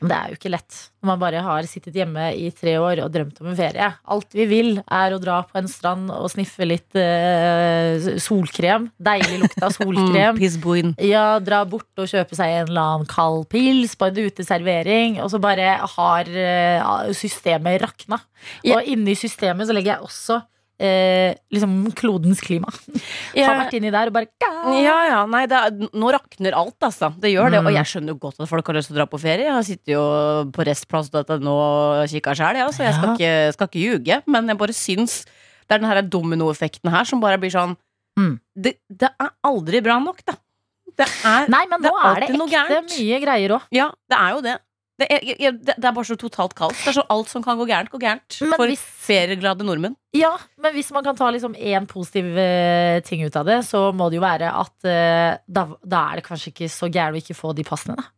[0.00, 3.00] Men det er jo ikke lett når man bare har sittet hjemme i tre år
[3.06, 3.86] og drømt om en ferie.
[4.12, 8.90] Alt vi vil, er å dra på en strand og sniffe litt eh, solkrem.
[9.00, 10.36] Deilig lukt av solkrem.
[10.36, 10.40] Mm,
[11.08, 15.32] Ja, dra bort og kjøpe seg en eller annen kald pils på en uteservering, og
[15.32, 18.20] så bare har eh, systemet rakna.
[18.64, 18.76] Ja.
[18.78, 20.42] Og inni systemet så legger jeg også
[20.80, 22.70] eh, liksom klodens klima.
[23.36, 24.28] Har vært inni der og bare
[24.80, 27.12] Ja, ja, nei, det er, nå rakner alt, altså.
[27.20, 27.60] Det gjør det.
[27.60, 27.68] Mm.
[27.70, 29.46] Og jeg skjønner jo godt at folk har lyst til å dra på ferie.
[29.46, 30.02] Jeg har sittet jo
[30.56, 33.14] på restplass og kikka sjæl, ja, så jeg skal, Ja.
[33.16, 34.22] ikke, skal ikke ljuge.
[34.26, 35.20] Men jeg bare syns
[35.68, 37.76] det er den her dominoeffekten her som bare blir sånn
[38.18, 38.40] Mm.
[38.58, 40.34] det, det er aldri bra nok, da.
[40.98, 43.62] Det er, Nei, men Det nå er er det ekte mye greier òg.
[43.72, 44.56] ja, det er jo det.
[45.00, 46.76] Det er, det er bare så totalt kaos.
[46.84, 48.36] Det er så alt som kan gå gærent, går gærent.
[48.44, 49.96] Men For hvis- ferieglade nordmenn.
[50.12, 53.86] Ja, men hvis man kan ta liksom én positiv eh, ting ut av det, så
[53.96, 57.22] må det jo være at eh, da, da er det kanskje ikke så gærent å
[57.22, 57.96] ikke få de passene.
[57.96, 58.10] Da.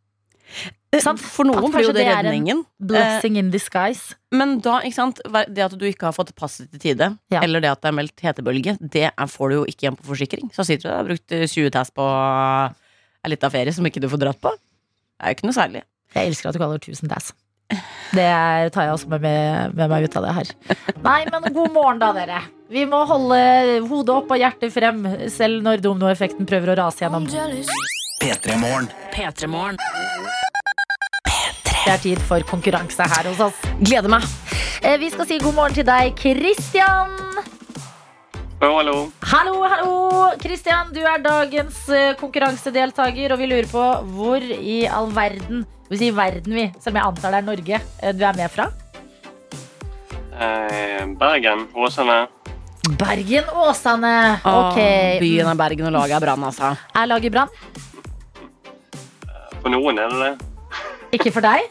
[1.01, 1.17] Sant?
[1.23, 2.59] For noen blir jo det det en redningen.
[2.77, 4.13] Blessing in disguise.
[4.35, 7.41] Men da, ikke sant, det at du ikke har fått passet til tide, Ja.
[7.41, 10.51] eller det at det er meldt hetebølge, det får du jo ikke igjen på forsikring.
[10.53, 12.05] Så sitter du der og har brukt eh, 20 tass på
[13.23, 14.51] en liten ferie som ikke du får dratt på.
[14.53, 15.81] Det er jo ikke noe særlig.
[16.13, 17.31] Jeg elsker at du kaller det tusen dass.
[18.13, 20.51] Det er- tar jeg også med, med, med meg ut av det her.
[21.01, 22.41] Nei, men god morgen, da, dere.
[22.69, 23.39] Vi må holde
[23.89, 27.25] hodet opp og hjertet frem, selv når dominoeffekten prøver å rase gjennom.
[28.21, 28.89] P3 Morgen.
[29.13, 29.77] P3morgen.
[31.83, 33.57] Det er tid for konkurranse her hos oss.
[33.81, 34.23] Gleder meg.
[34.83, 37.17] Eh, Vi skal si god morgen til deg, Christian.
[38.61, 38.97] Hallo, hallo.
[39.27, 39.95] Hallo, hallo!
[40.39, 43.83] Kristian, du er dagens eh, konkurransedeltaker, og vi lurer på
[44.15, 47.79] hvor i all verden Vi sier verden, vi, selv om jeg antar det er Norge.
[48.01, 48.65] eh, Du er med fra?
[50.33, 52.15] Eh, Bergen, Åsane.
[52.99, 54.13] Bergen Åsane.
[54.43, 54.75] Åh,
[55.21, 56.73] Byen er Bergen og laget er Brann, altså.
[56.97, 57.53] Er laget Brann?
[59.61, 60.33] For noen er det det.
[61.19, 61.69] Ikke for deg?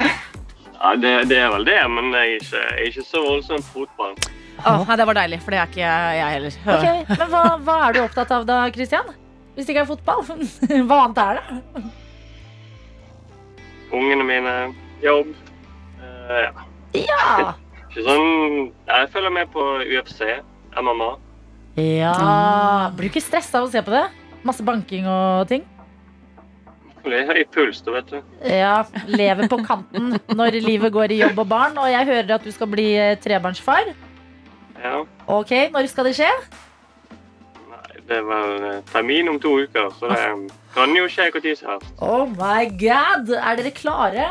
[0.00, 3.62] Ja, det, det er vel det, men jeg er ikke, jeg er ikke så voldsom
[3.68, 4.16] fotball.
[4.64, 6.56] Åh, nei, det var deilig, for det er ikke jeg, jeg heller.
[6.72, 9.12] Ok, Men hva, hva er du opptatt av da, Christian?
[9.54, 10.24] Hvis det ikke er fotball?
[10.88, 11.90] Hva annet er det?
[13.92, 14.54] Ungene mine,
[15.04, 15.34] jobb.
[16.00, 16.52] Uh, ja.
[16.96, 17.52] Ja.
[17.92, 20.22] Ikke sånn Jeg følger med på UFC,
[20.80, 21.10] MMA.
[21.76, 22.14] ja.
[22.96, 24.06] Blir du ikke stressa av å se på det?
[24.44, 25.66] Masse banking og ting?
[27.02, 28.18] Det er høy puls, du vet du.
[28.46, 31.78] Ja, lever på kanten når livet går i jobb og barn.
[31.82, 33.90] Og jeg hører at du skal bli eh, trebarnsfar.
[34.82, 35.00] Ja.
[35.26, 36.30] Ok, når skal det skje?
[37.72, 40.22] Nei, det er vel eh, termin om to uker, så det
[40.74, 41.92] kan jo skje når som helst.
[42.00, 43.28] Oh my god!
[43.36, 44.30] Er dere klare?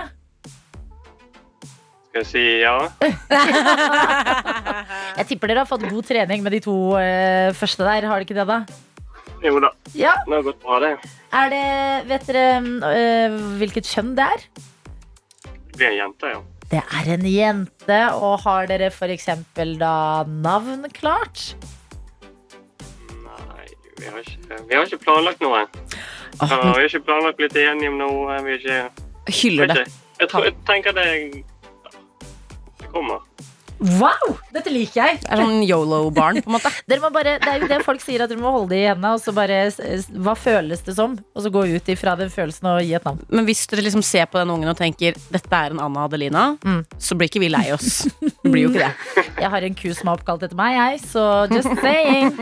[2.12, 2.76] Skal jeg si ja?
[5.18, 8.04] Jeg tipper dere har fått god trening med de to eh, første der.
[8.10, 8.58] Har dere ikke det, da?
[9.42, 9.70] Jo da.
[9.98, 10.18] Ja.
[10.28, 10.92] Det har gått bra, det.
[11.40, 11.62] Er det
[12.12, 12.44] Vet dere
[12.92, 14.44] eh, hvilket kjønn det er?
[15.46, 16.42] Det blir en jente, ja.
[16.72, 19.26] Det er en jente, og har dere f.eks.
[19.80, 19.96] da
[20.28, 21.56] navn klart?
[23.24, 23.66] Nei,
[24.00, 25.66] vi har ikke, vi har ikke planlagt noe.
[26.42, 28.38] Åh, Ja, vi har ikke planlagt litt enige om noe.
[28.46, 29.88] Vi har ikke hyller det.
[30.20, 31.06] Jeg, tror, jeg tenker det
[32.82, 33.22] Det kommer.
[34.00, 34.36] Wow!
[34.54, 35.20] Dette liker jeg.
[35.24, 36.72] Det er sånn yolo-barn, på en måte.
[37.12, 39.16] Bare, det er jo det folk sier, at dere må holde det i hendene.
[39.18, 39.58] Og så bare
[40.22, 41.18] Hva føles det som?
[41.36, 43.20] Og så gå ut ifra den følelsen og gi et navn.
[43.34, 46.44] Men hvis dere liksom ser på den ungen og tenker dette er en Anna Adelina,
[46.62, 46.84] Mm.
[47.02, 48.04] så blir ikke vi lei oss.
[48.22, 49.26] Det blir jo ikke det.
[49.42, 52.36] Jeg har en ku som er oppkalt etter meg, jeg, så just saying.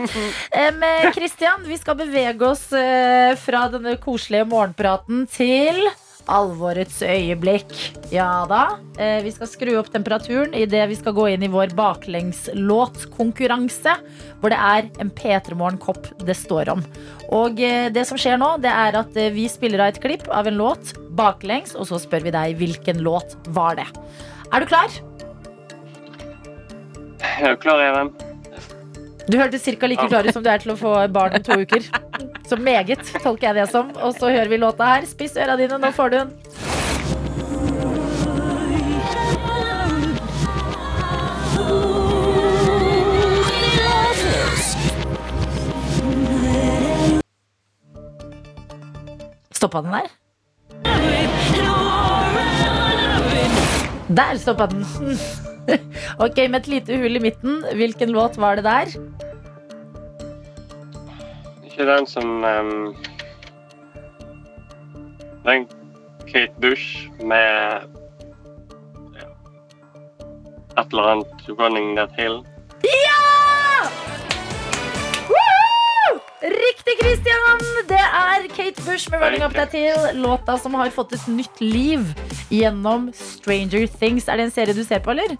[0.52, 5.80] Kristian, Christian, vi skal bevege oss eh, fra denne koselige morgenpraten til
[6.28, 7.72] alvorets øyeblikk.
[8.12, 8.78] Ja da.
[8.98, 13.92] Eh, vi skal skru opp temperaturen idet vi skal gå inn i vår baklengslåtkonkurranse,
[14.40, 16.80] hvor det er en P3 Morgen-kopp det står om.
[17.32, 20.24] Og eh, det som skjer nå, det er at eh, vi spiller av et klipp
[20.28, 20.84] av en låt
[21.18, 23.88] baklengs, og så spør vi deg hvilken låt var det.
[24.50, 24.90] Er du klar?
[27.20, 28.08] Jeg Er klar, Even?
[29.30, 29.86] Du hørtes ca.
[29.86, 31.84] like klar ut som du er til å få barn om to uker.
[32.50, 33.92] Så meget, tolker jeg det som.
[34.02, 35.06] Og så hører vi låta her.
[35.06, 36.34] Spiss øra dine, nå får du den.
[49.54, 50.08] Stoppa den der?
[54.10, 54.82] Der stoppa den.
[56.24, 57.64] Ok, med et lite hull i midten.
[57.76, 58.94] Hvilken låt var det der?
[61.64, 62.96] Ikke den som um,
[65.44, 65.68] Den
[66.28, 67.86] Kate Bush med
[69.16, 69.28] ja,
[70.78, 72.44] et eller annet 'Running That Hill'.
[72.84, 73.29] Woo!
[76.40, 77.58] Riktig, Christian!
[77.84, 80.14] Det er Kate Bush med 'Running Up That Hill'.
[80.16, 82.00] Låta som har fått et nytt liv
[82.48, 84.28] gjennom Stranger Things.
[84.28, 85.36] Er det en serie du ser på, eller?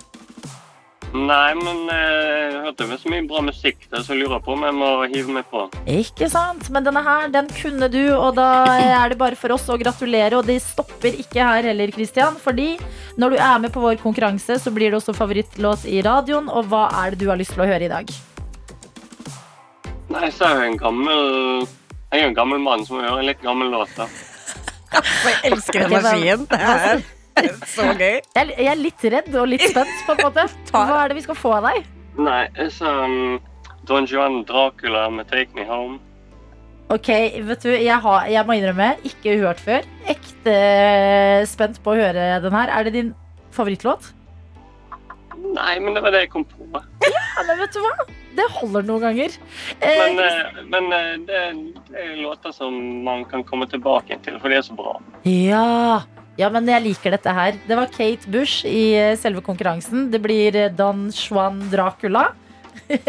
[1.16, 4.52] Nei, men eh, jeg hørte vel så mye bra musikk der, så jeg lurer på
[4.52, 5.64] om jeg må hive meg på.
[5.88, 6.68] Ikke sant?
[6.68, 10.36] Men denne her, den kunne du, og da er det bare for oss å gratulere.
[10.36, 12.36] Og det stopper ikke her heller, Christian.
[12.36, 12.74] Fordi
[13.16, 16.52] når du er med på vår konkurranse, så blir det også favorittlåt i radioen.
[16.52, 18.20] Og hva er det du har lyst til å høre i dag?
[20.10, 21.20] Nei, så er jeg en gammel
[22.10, 24.10] Jeg er jo en gammel mann som må høre en litt gammel låter.
[25.28, 26.46] Jeg elsker energien.
[27.40, 28.18] Det er så gøy.
[28.34, 30.44] Jeg jeg er litt redd og litt spent, på en måte.
[30.74, 31.86] Hva er det vi skal få av deg?
[32.20, 32.42] Nei,
[32.74, 33.38] så um,
[33.88, 36.00] Don Juan Dracula med 'Take Me Home'.
[36.90, 37.08] Ok,
[37.46, 39.86] vet du, jeg, har, jeg må innrømme, ikke hørt før.
[40.10, 40.56] Ekte
[41.46, 42.72] spent på å høre den her.
[42.74, 43.12] Er det din
[43.54, 44.10] favorittlåt?
[45.54, 46.66] Nei, men det var det jeg kom på.
[47.06, 47.94] Ja, men vet du hva?
[48.36, 49.34] Det holder noen ganger.
[49.80, 51.40] Eh, Men, eh, men eh, det,
[51.90, 54.96] det er låter som man kan komme tilbake til, for de er så bra.
[55.26, 56.02] ja.
[56.38, 57.58] ja, men jeg liker dette her.
[57.68, 60.06] Det var Kate Bush i eh, selve konkurransen.
[60.12, 62.30] Det blir Don Juan Dracula.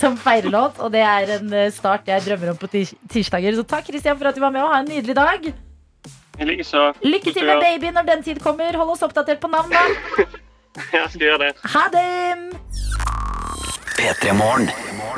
[0.00, 3.54] som feirelåt, og det er en start jeg drømmer om på tirsdager.
[3.58, 5.46] Så takk, Christian, for at du var med, og ha en nydelig dag.
[6.40, 6.94] Jeg.
[7.04, 8.76] Lykke til med baby når den tid kommer.
[8.78, 10.26] Hold oss oppdatert på navn, da.
[10.94, 11.52] Jeg skal gjøre det.
[11.74, 13.29] Ha det!
[14.00, 14.68] P3 Morgen.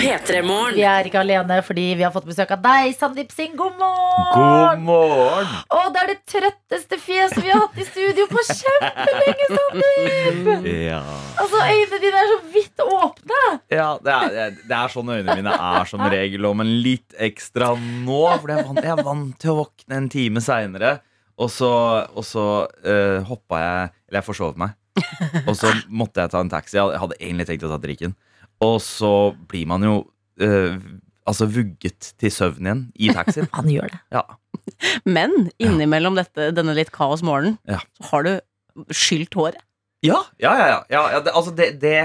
[0.00, 0.74] P3 Morgen.
[0.74, 3.52] Vi er ikke alene fordi vi har fått besøk av deg, Sandeep Singh.
[3.54, 4.32] God morgen!
[4.34, 5.52] God morgen!
[5.70, 10.66] Å, det er det trøtteste fjeset vi har hatt i studio på kjempelenge, Sandeep!
[10.88, 10.98] Ja,
[11.44, 13.44] Altså, øynene dine er så vidt åpne.
[13.70, 17.70] ja det, er, det er sånn øynene mine er som regel, og men litt ekstra
[17.78, 18.18] nå.
[18.42, 20.96] For jeg vant, jeg er vant til å våkne en time seinere.
[21.38, 21.70] Og så,
[22.10, 24.74] og så uh, hoppa jeg Eller jeg forsov meg.
[25.46, 26.76] Og så måtte jeg ta en taxi.
[26.82, 28.18] Jeg hadde egentlig tenkt å ta trikken.
[28.62, 29.12] Og så
[29.50, 29.96] blir man jo
[30.42, 30.78] eh,
[31.28, 33.48] altså vugget til søvn igjen i taxien.
[33.58, 34.00] Han gjør det.
[34.14, 34.24] Ja.
[35.08, 37.80] Men innimellom dette, denne litt kaos morgenen, Ja.
[37.98, 38.32] så har du
[38.94, 39.60] skylt håret.
[40.02, 41.96] Ja, ja, ja, ja, ja, ja det, Altså det, det,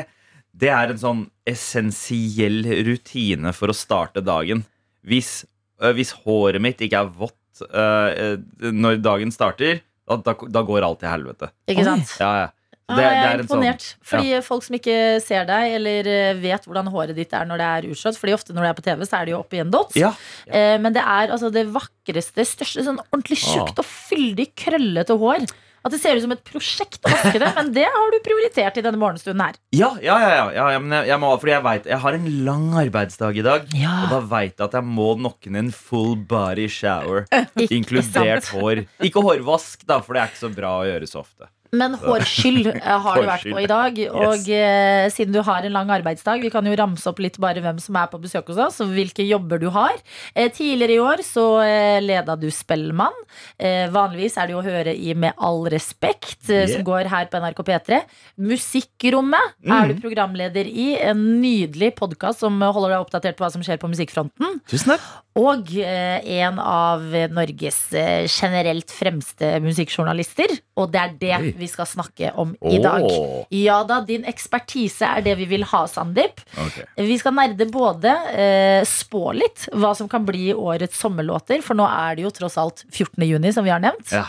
[0.53, 4.65] det er en sånn essensiell rutine for å starte dagen.
[5.07, 5.45] Hvis,
[5.81, 8.37] øh, hvis håret mitt ikke er vått øh,
[8.73, 11.49] når dagen starter, da, da, da går alt til helvete.
[11.71, 12.13] Ikke sant?
[12.21, 12.47] Ja, ja.
[12.89, 13.47] Ja, Det- jeg er er imponert.
[13.47, 13.95] sånn- imponert.
[14.01, 17.67] fordi folk som ikke ser deg, eller eh, vet hvordan håret ditt er når det
[17.67, 19.71] er utslått Fordi ofte når det er på TV, så er det jo oppi en
[19.71, 19.95] dots.
[19.95, 20.13] Ja.
[20.47, 25.45] Eh, men det er altså det vakreste, største, sånn ordentlig tjukt og fyldig, krøllete hår.
[25.85, 28.75] At det ser ut som et prosjekt å vaske det, men det har du prioritert
[28.77, 29.55] i denne morgenstunden her.
[29.71, 32.13] Ja, ja, ja, ja, ja, ja men jeg, jeg må, fordi jeg vet, jeg har
[32.13, 33.61] en lang arbeidsdag i dag.
[33.71, 37.25] Og da veit jeg at jeg må nokke ned en full body shower.
[37.55, 38.61] Ikke Inkludert sant?
[38.61, 38.85] hår.
[38.99, 41.47] Ikke hårvask, da, for det er ikke så bra å gjøre så ofte.
[41.75, 43.99] Men hårskyll eh, har du vært på i dag.
[44.13, 45.15] Og yes.
[45.17, 47.97] siden du har en lang arbeidsdag, vi kan jo ramse opp litt bare hvem som
[47.99, 49.97] er på besøk hos oss, og hvilke jobber du har.
[50.33, 53.15] Eh, tidligere i år så eh, leda du Spellemann.
[53.59, 56.71] Eh, vanligvis er det jo å høre i Med all respekt, eh, Yeah.
[56.73, 57.97] som går her på NRK P3.
[58.41, 60.87] Musikkrommet er du programleder i.
[60.99, 64.59] En nydelig podkast som holder deg oppdatert på hva som skjer på musikkfronten.
[64.69, 65.05] Tusen takk.
[65.37, 70.55] Og eh, en av Norges eh, generelt fremste musikkjournalister.
[70.77, 71.51] Og det er det Oi.
[71.57, 73.05] vi skal snakke om i dag.
[73.53, 76.41] Ja da, din ekspertise er det vi vil ha, Sandeep.
[76.97, 81.87] Vi skal nerde både eh, spå litt hva som kan bli årets sommerlåter, for nå
[81.87, 83.25] er det jo tross alt 14.
[83.27, 84.13] juni, som vi har nevnt.
[84.13, 84.25] Ja.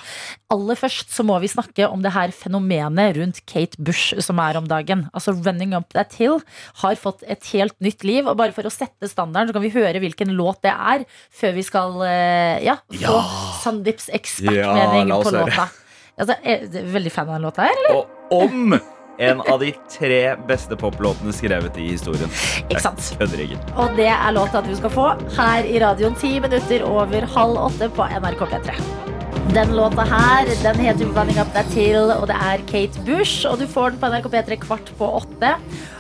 [0.53, 4.57] Aller først så må vi snakke om det her fenomenet rundt Kate Bush som er
[4.57, 5.05] om dagen.
[5.13, 6.41] Altså Running Up That Hill
[6.81, 8.25] har fått et helt nytt liv.
[8.25, 10.98] Og bare for å sette standarden, så kan vi høre hvilken låt det er,
[11.41, 13.17] før vi skal eh, ja, få Ja.
[13.63, 15.69] Sandeeps ekspertmening ja, på låta.
[16.19, 17.99] Altså, er du veldig fan av den låta her, eller?
[17.99, 18.79] Og om
[19.19, 22.31] en av de tre beste poplåtene skrevet i historien.
[22.69, 23.11] Ikke sant?
[23.19, 25.09] Og det er låta du skal få
[25.39, 28.79] her i radioen ti minutter over halv åtte på NRK P3.
[29.55, 33.47] Den låta her den heter Running Up That Hill, og det er Kate Bush.
[33.49, 35.55] Og du får den på NRK P3 kvart på åtte.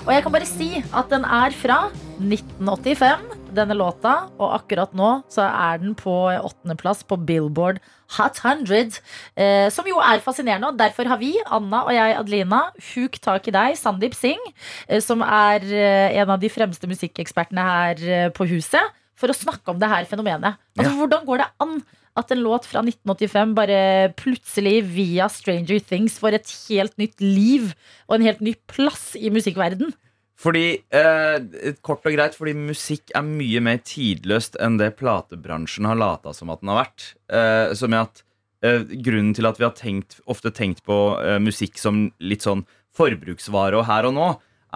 [0.04, 1.78] Og jeg kan bare si at den er fra
[2.20, 4.28] 1985, denne låta.
[4.38, 7.80] Og akkurat nå så er den på åttendeplass på Billboard
[8.16, 9.00] Hot 100.
[9.36, 12.62] Eh, som jo er fascinerende, og derfor har vi, Anna og jeg, Adelina,
[12.94, 14.54] huk tak i deg, Sandeep Singh,
[14.88, 19.36] eh, som er eh, en av de fremste musikkekspertene her eh, på huset, for å
[19.36, 20.60] snakke om det her fenomenet.
[20.78, 21.80] Altså, Hvordan går det an
[22.18, 23.78] at en låt fra 1985 bare
[24.18, 27.72] plutselig via Stranger Things får et helt nytt liv
[28.08, 29.92] og en helt ny plass i musikkverden?
[30.38, 35.98] Fordi, eh, kort og greit, fordi musikk er mye mer tidløst enn det platebransjen har
[35.98, 37.14] lata som at den har vært.
[37.26, 38.22] Eh, som er at
[38.62, 42.62] eh, Grunnen til at vi har tenkt, ofte tenkt på eh, musikk som litt sånn
[42.94, 44.28] forbruksvare og her og nå,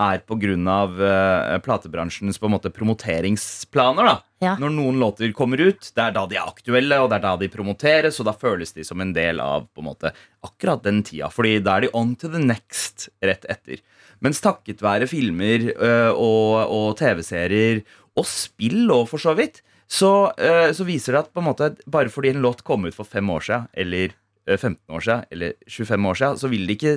[0.02, 4.08] er på grunn av eh, platebransjens på en måte promoteringsplaner.
[4.08, 4.56] da Ja.
[4.58, 7.36] Når noen låter kommer ut, det er da de er aktuelle, og det er da
[7.38, 10.10] de promoteres, og da føles de som en del av på en måte
[10.42, 11.28] akkurat den tida.
[11.30, 13.84] Fordi da er de on to the next rett etter.
[14.22, 17.82] Mens takket være filmer øh, og, og TV-serier
[18.18, 21.72] og spill og for så vidt, så, øh, så viser det at på en måte
[21.90, 24.14] bare fordi en låt kom ut for fem år siden, eller
[24.46, 26.94] øh, 15 år siden, eller 25 år siden, så vil det ikke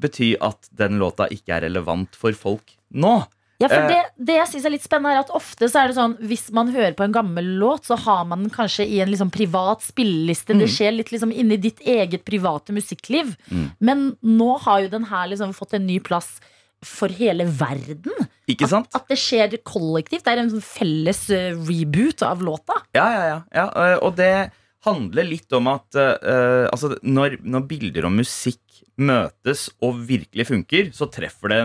[0.00, 3.20] bety at den låta ikke er relevant for folk nå.
[3.62, 3.88] Ja, for Eh.
[3.88, 6.48] det, det jeg synes er litt spennende er at Ofte så er det sånn Hvis
[6.50, 9.84] man hører på en gammel låt, så har man den kanskje i en liksom privat
[9.86, 10.56] spilleliste.
[10.58, 13.36] Det skjer litt liksom inni ditt eget private musikkliv.
[13.52, 13.68] Mm.
[13.78, 16.40] Men nå har jo den her liksom fått en ny plass
[16.86, 18.26] for hele verden.
[18.50, 18.90] Ikke sant?
[18.96, 20.24] At det skjer kollektivt.
[20.26, 22.80] Det er en sånn felles eh, reboot av låta.
[22.96, 23.66] Ja, ja, ja, ja.
[23.70, 24.34] øh, Og det
[24.82, 30.90] handler litt om at uh, altså, når, når bilder og musikk møtes og virkelig funker,
[30.96, 31.60] så treffer det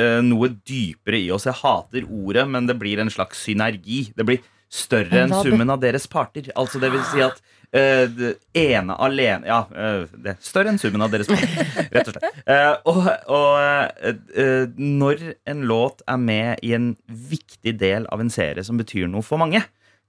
[0.00, 1.44] uh, noe dypere i oss.
[1.50, 4.06] Jeg hater ordet, men det blir en slags synergi.
[4.16, 4.40] Det blir
[4.72, 6.48] større enn summen av deres parter.
[6.56, 11.00] Altså det vil si at det ene alene Ja, uh, det er større enn summen
[11.00, 12.40] av deres parter, rett og slett.
[12.44, 12.98] Uh, og
[13.32, 19.08] og når en låt er med i en viktig del av en serie som betyr
[19.08, 19.62] noe for mange,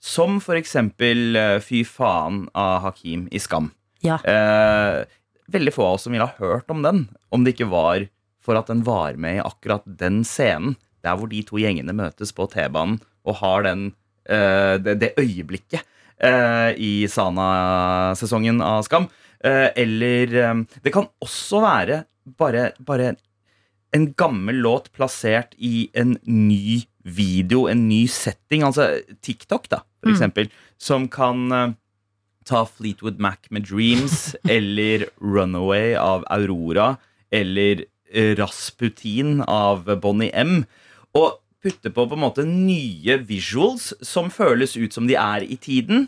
[0.04, 3.72] som for eksempel Fy faen av Hakim i Skam.
[4.04, 4.18] Ja.
[5.54, 8.04] Veldig få av oss som ville ha hørt om den, om det ikke var
[8.44, 10.76] for at den var med i akkurat den scenen.
[11.04, 13.90] Der hvor de to gjengene møtes på T-banen og har den,
[14.28, 15.88] det, det øyeblikket
[16.24, 19.08] i Sana-sesongen av Skam.
[19.44, 22.04] Eh, eller eh, Det kan også være
[22.40, 23.16] bare, bare
[23.94, 28.64] en gammel låt plassert i en ny video, en ny setting.
[28.64, 30.16] Altså TikTok, da, for Mm.
[30.16, 30.50] eksempel.
[30.80, 31.74] Som kan eh,
[32.46, 36.96] ta Fleetwood Mac med Dreams, eller Runaway av Aurora,
[37.32, 37.86] eller
[38.38, 40.66] Rasputin av Bonnie M.
[41.18, 45.58] Og putte på på en måte nye visuals som føles ut som de er i
[45.58, 46.08] tiden.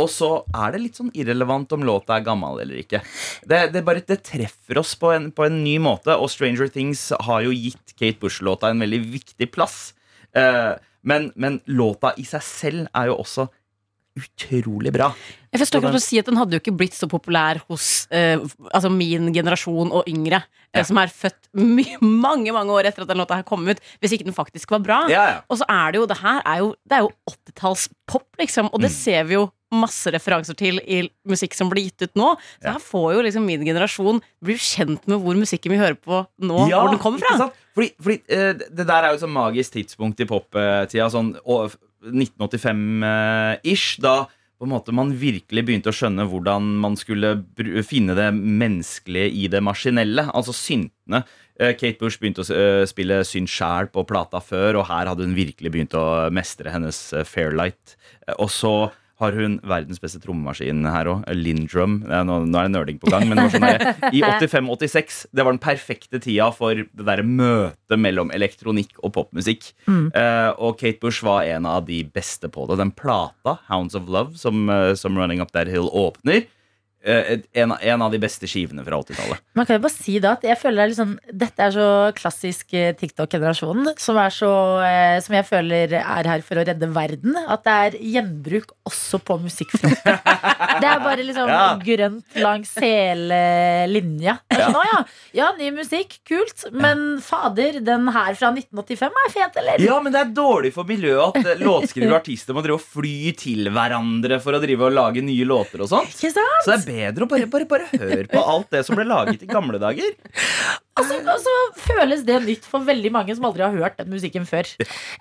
[0.00, 2.98] Og så er det litt sånn irrelevant om låta er gammel eller ikke.
[3.46, 7.12] Det, det, bare, det treffer oss på en, på en ny måte, og Stranger Things
[7.28, 9.92] har jo gitt Kate Bush-låta en veldig viktig plass.
[10.34, 10.72] Eh,
[11.06, 13.46] men, men låta i seg selv er jo også
[14.18, 15.08] utrolig bra.
[15.54, 18.06] Jeg forstår ikke at du sier at Den hadde jo ikke blitt så populær hos
[18.14, 18.38] eh,
[18.74, 20.84] altså min generasjon og yngre, eh, Ja.
[20.86, 24.24] som er født mange mange år etter at den låta her kom ut, hvis ikke
[24.26, 25.00] den faktisk var bra.
[25.10, 25.40] Ja, ja.
[25.50, 28.80] Og så er det jo det her er jo, Det er jo 80-tallspop, liksom, og
[28.80, 28.94] det Mm.
[28.96, 32.36] ser vi jo masse referanser til i musikk som blir gitt ut nå.
[32.62, 36.26] Så her får jo liksom min generasjon bli kjent med hvor musikken vi hører på
[36.40, 37.50] nå, hvor den kommer fra.
[37.74, 41.74] Fordi, fordi eh, det der er jo et sånn magisk tidspunkt i poptida, sånn å-
[42.12, 47.34] 1985-ish, da på en måte man virkelig begynte å skjønne hvordan man skulle
[47.84, 50.28] finne det menneskelige i det maskinelle.
[50.32, 51.24] Altså syntene.
[51.60, 55.26] Eh, Kate Bush begynte å eh, spille synt sjæl på plata før, og her hadde
[55.26, 57.96] hun virkelig begynt å mestre hennes eh, Fairlight.
[58.38, 58.74] Og så
[59.22, 62.00] har hun verdens beste trommemaskin her òg, Lindrum.
[62.02, 65.44] Nå, nå er det nerding på gang, men det var sånn der, i 85-86 Det
[65.46, 69.70] var den perfekte tida for det derre møtet mellom elektronikk og popmusikk.
[69.86, 72.80] Eh, og Kate Bush var en av de beste på det.
[72.82, 76.42] Den plata, Hounds of Love, som, eh, som Running Up That Hill åpner,
[77.04, 79.42] en, av- en av de beste skivene fra 80-tallet.
[79.58, 81.10] Man kan jo bare si da at jeg føler det er liksom,
[81.44, 86.64] Dette er så klassisk eh, TikTok-generasjonen som, eh, som jeg føler er her for å
[86.66, 87.36] redde verden.
[87.44, 90.18] At det er gjenbruk også på musikkfronten.
[90.80, 91.64] det er bare liksom Ja.
[91.84, 93.40] grønt langs hele
[93.90, 94.38] linja.
[94.48, 94.98] Det er Sånn, «Å ja,
[95.36, 96.64] ja, ny musikk, kult.
[96.72, 99.82] Men fader, den her fra 1985 er fet, eller?
[99.84, 103.34] Ja, men det er dårlig for miljøet at låtskriver og artister må drive og fly
[103.38, 106.10] til hverandre for å drive og lage nye låter og sånt.
[106.16, 106.64] Ikke sant?
[106.64, 109.44] Så det er bedre Og bare, bare, bare hør på alt det som ble laget
[109.44, 110.14] i gamle dager.
[110.94, 114.12] Og så, og så føles det nytt for veldig mange som aldri har hørt den
[114.14, 114.68] musikken før.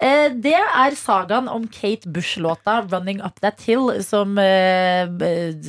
[0.05, 5.09] Eh, det er sagaen om Kate Bush-låta 'Running Up That Hill', som eh,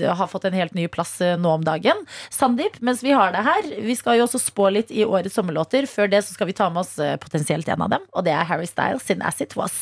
[0.04, 2.04] har fått en helt ny plass eh, nå om dagen.
[2.28, 5.88] Sandeep, mens vi har det her, vi skal jo også spå litt i årets sommerlåter.
[5.88, 8.36] Før det så skal vi ta med oss eh, potensielt en av dem, og det
[8.36, 9.80] er Harry Styles sin 'As It Was'.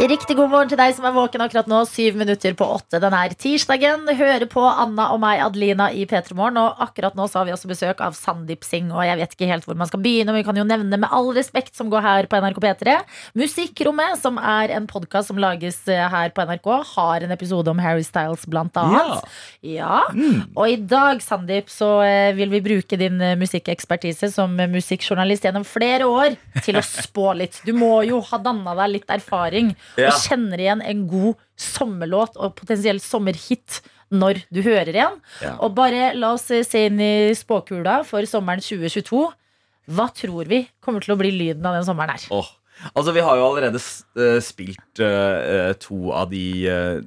[0.00, 1.82] Riktig god morgen til deg som er våken akkurat nå.
[1.84, 2.96] Syv minutter på åtte.
[3.02, 4.06] Den er tirsdagen.
[4.16, 6.56] Hører på Anna og meg, Adelina, i P3 Morgen.
[6.56, 8.94] Og akkurat nå så har vi også besøk av Sandeep Singh.
[8.96, 10.32] Og jeg vet ikke helt hvor man skal begynne.
[10.32, 12.94] Men vi kan jo nevne med all respekt som går her på NRK P3.
[13.42, 17.84] Musikkrommet, som er en podkast som lages eh, her på NRK, har en episode om
[17.84, 19.12] Harry Styles, blant annet.
[19.20, 19.20] Ja.
[19.60, 20.00] Ja,
[20.56, 25.68] Og i dag, Sandeep, så eh, vil vi bruke din eh, musikkekspertise som musikkjournalist gjennom
[25.68, 27.60] flere år til å spå litt.
[27.68, 30.10] Du må jo ha danna deg litt erfaring Ja.
[30.10, 35.18] og kjenner igjen en god sommerlåt og potensielt sommerhit når du hører en.
[35.42, 35.54] Ja.
[35.62, 39.22] Og bare la oss se inn i spåkula for sommeren 2022.
[39.90, 42.26] Hva tror vi kommer til å bli lyden av den sommeren her?
[42.34, 42.50] Oh.
[42.92, 47.00] altså Vi har jo allerede eh, spilt eh, to av de eh,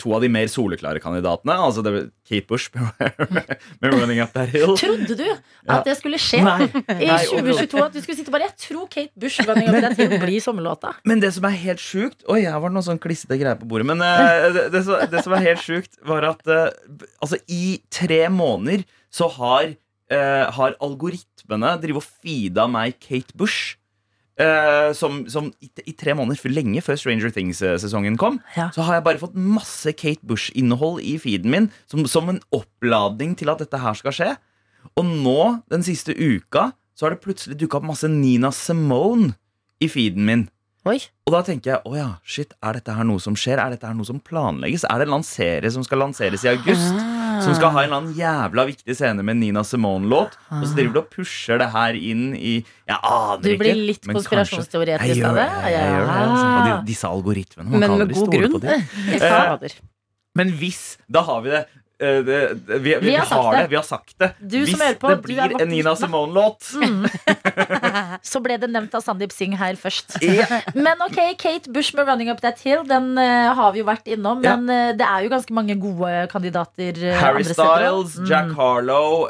[0.00, 1.52] To av de mer soleklare kandidatene.
[1.60, 1.92] Altså det,
[2.24, 3.52] Kate Bush med,
[3.82, 4.72] 'Running Up That Hill'.
[4.80, 5.26] Trodde du
[5.68, 6.64] at det skulle skje Nei.
[7.04, 7.82] i 2022?
[7.84, 10.94] At du skulle sitte bare Jeg tror Kate Bush running up that hill blir sommerlåta.
[11.08, 13.68] Men det som er helt sjukt Oi, her var det noen sånn klissete greier på
[13.68, 13.86] bordet.
[13.92, 16.70] Men eh, det, det, som- det som er helt sjukt, var at eh,
[17.20, 19.74] altså, i tre måneder så har,
[20.10, 23.76] eh, har algoritmene drivet og feeda meg Kate Bush.
[24.40, 28.70] Eh, som, som i, i tre måneder, for lenge før Stranger Things-sesongen kom, Ja.
[28.74, 33.36] så har jeg bare fått masse Kate Bush-innhold i feeden min som, som en oppladning
[33.38, 34.32] til at dette her skal skje.
[34.98, 35.38] Og nå,
[35.72, 39.32] den siste uka, så har det plutselig dukka opp masse Nina Simone
[39.82, 40.44] i feeden min.
[40.84, 40.98] Oi.
[41.24, 43.56] Og da tenker jeg, å ja, shit, er dette her noe som skjer?
[43.56, 44.84] Er dette her noe som planlegges?
[44.84, 46.92] Er det en serie som skal lanseres i august?
[47.42, 50.36] Som skal ha en eller annen jævla viktig scene med Nina Simone-låt?
[50.54, 53.48] Og så driver du og pusher det her inn i Jeg aner ikke.
[53.48, 55.48] Du blir litt konspirasjonsteoretisk av det?
[55.72, 56.44] Jeg gjør det altså.
[56.44, 57.68] Og de, disse algoritmene.
[57.70, 58.60] Man Men kan med god grunn.
[59.64, 59.74] de.
[60.38, 61.64] Men hvis Da har vi det.
[62.02, 63.66] Eh, det, det vi, vi, Vi har har det.
[63.70, 64.32] Vi har sagt det.
[64.40, 65.92] Du som hvis på, det blir en Nina.
[65.94, 66.66] Simone-låt
[68.32, 70.16] Så ble det nevnt av Sandeep Singh her først.
[70.86, 74.10] Men ok, Kate Bush med 'Running Up That Hill' Den uh, har vi jo vært
[74.10, 74.42] innom.
[74.44, 74.56] Ja.
[74.56, 77.44] Men uh, det er jo ganske mange gode kandidater Uh, Harry.
[77.46, 79.26] Styles, Jack Harlow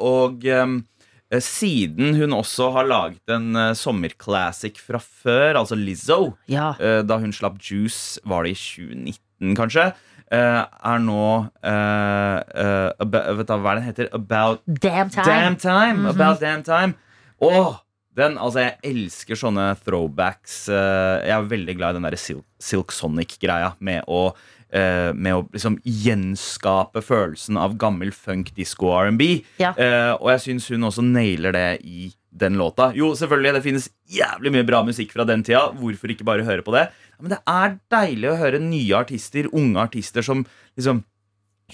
[0.00, 6.72] og eh, siden hun også har laget en uh, sommerclassic fra før, altså Lizzo, Ja.
[7.06, 9.90] da hun slapp Juice, var det i 2019 kanskje,
[10.38, 14.08] er nå eh, eh, aba- Vet du hva den heter?
[14.14, 15.24] About Damn time.
[15.26, 15.98] Damn Time!
[16.04, 16.10] Mhm.
[16.14, 16.94] About Damn Time.
[17.42, 17.80] Åh,
[18.16, 20.68] den, altså Jeg elsker sånne throwbacks.
[20.68, 24.32] eh, jeg er veldig glad i den der Silk, Silk Sonic-greia med å
[24.70, 29.26] Uh, med å liksom gjenskape følelsen av gammel funk, disco og R&B.
[29.58, 29.72] Ja.
[29.74, 32.92] Uh, og jeg syns hun også nailer det i den låta.
[32.94, 35.72] Jo, selvfølgelig, det finnes jævlig mye bra musikk fra den tida.
[35.74, 36.84] Hvorfor ikke bare høre på det?
[37.20, 40.44] Men det er deilig å høre nye artister, unge artister som
[40.78, 41.04] liksom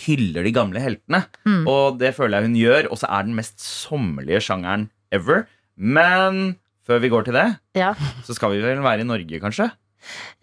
[0.07, 1.23] hyller de gamle heltene.
[1.49, 1.63] Mm.
[1.71, 2.91] Og det føler jeg hun gjør.
[2.93, 5.47] Og så er den mest sommerlige sjangeren ever.
[5.77, 7.47] Men før vi går til det,
[7.79, 7.95] Ja.
[8.27, 9.71] så skal vi vel være i Norge, kanskje?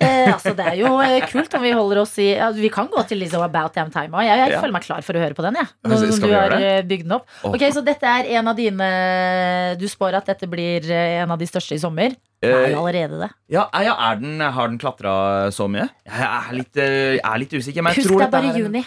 [0.02, 2.88] Eh, altså, det er jo eh, kult om vi holder oss i ja, Vi kan
[2.92, 4.26] gå til Lizzo About Damn Time òg.
[4.26, 4.62] Jeg, jeg Ja.
[4.64, 5.56] føler meg klar for å høre på den.
[5.62, 7.28] Ja, Nå du har eh, bygd den opp.
[7.46, 8.88] Ok, Så dette er en av dine
[9.80, 12.16] Du spår at dette blir eh, en av de største i sommer?
[12.44, 13.30] Det er jo allerede det.
[13.56, 15.14] ja, ja, den, Har den klatra
[15.56, 15.86] så mye?
[16.04, 17.82] Jeg er litt, jeg er litt usikker.
[17.86, 18.84] Men jeg Husk tror det er bare er juni.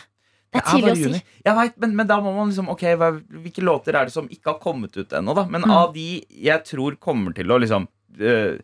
[0.53, 1.22] Det er tidlig å si.
[1.47, 4.53] Jeg vet, men, men da må man liksom Ok, hvilke låter er det som ikke
[4.55, 5.47] har kommet ut ennå, da?
[5.49, 5.72] Men Mm.
[5.72, 7.89] av de jeg tror kommer til å liksom
[8.20, 8.59] så,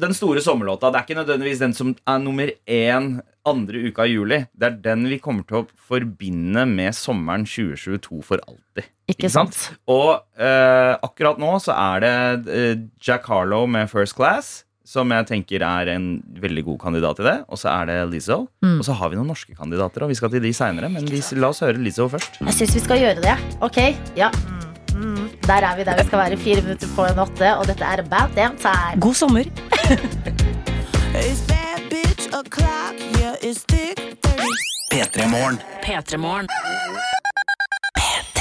[0.00, 4.14] Den store sommerlåta, det er ikke nødvendigvis den som er nummer én andre uka i
[4.16, 4.38] juli.
[4.56, 8.88] Det er den vi kommer til å forbinde med sommeren 2022 for alltid.
[9.12, 9.58] Ikke sant?
[9.92, 12.14] Og eh, akkurat nå så er det
[12.56, 12.72] eh,
[13.04, 16.10] Jack Harlow med First Class, som jeg tenker er en
[16.42, 17.38] veldig god kandidat til det.
[17.50, 18.46] Og så er det Lizzo.
[18.64, 18.78] Mm.
[18.80, 20.90] Og så har vi noen norske kandidater, og vi skal til de seinere.
[20.90, 22.40] Men vi, la oss høre Lizzo først.
[22.42, 23.40] Jeg syns vi skal gjøre det.
[23.66, 23.82] Ok,
[24.18, 24.32] ja.
[25.46, 26.36] Der er vi der vi skal være.
[26.36, 29.00] Fire minutter på en åtte, og dette er About Damn Time.
[29.00, 29.44] God sommer.
[31.30, 31.66] It's bad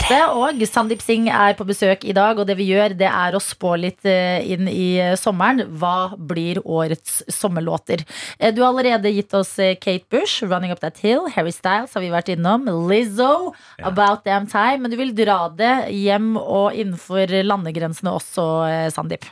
[0.05, 0.35] P3morgen.
[0.35, 3.41] Og Sandeep Singh er på besøk i dag, og det vi gjør, det er å
[3.41, 5.63] spå litt eh, inn i eh, sommeren.
[5.79, 8.03] Hva blir årets sommerlåter?
[8.37, 11.29] Eh, Du har allerede gitt oss Kate Bush, 'Running Up That Hill'.
[11.33, 12.67] Harry Styles har vi vært innom.
[12.89, 14.81] Lizzo, 'About Damn Time'.
[14.81, 19.25] Men du vil dra det hjem og innenfor landegrensene også, Sandeep.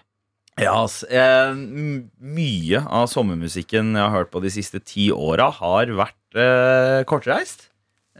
[0.57, 0.87] Ja.
[1.09, 1.53] Eh,
[2.21, 7.69] mye av sommermusikken jeg har hørt på de siste ti åra, har vært eh, kortreist.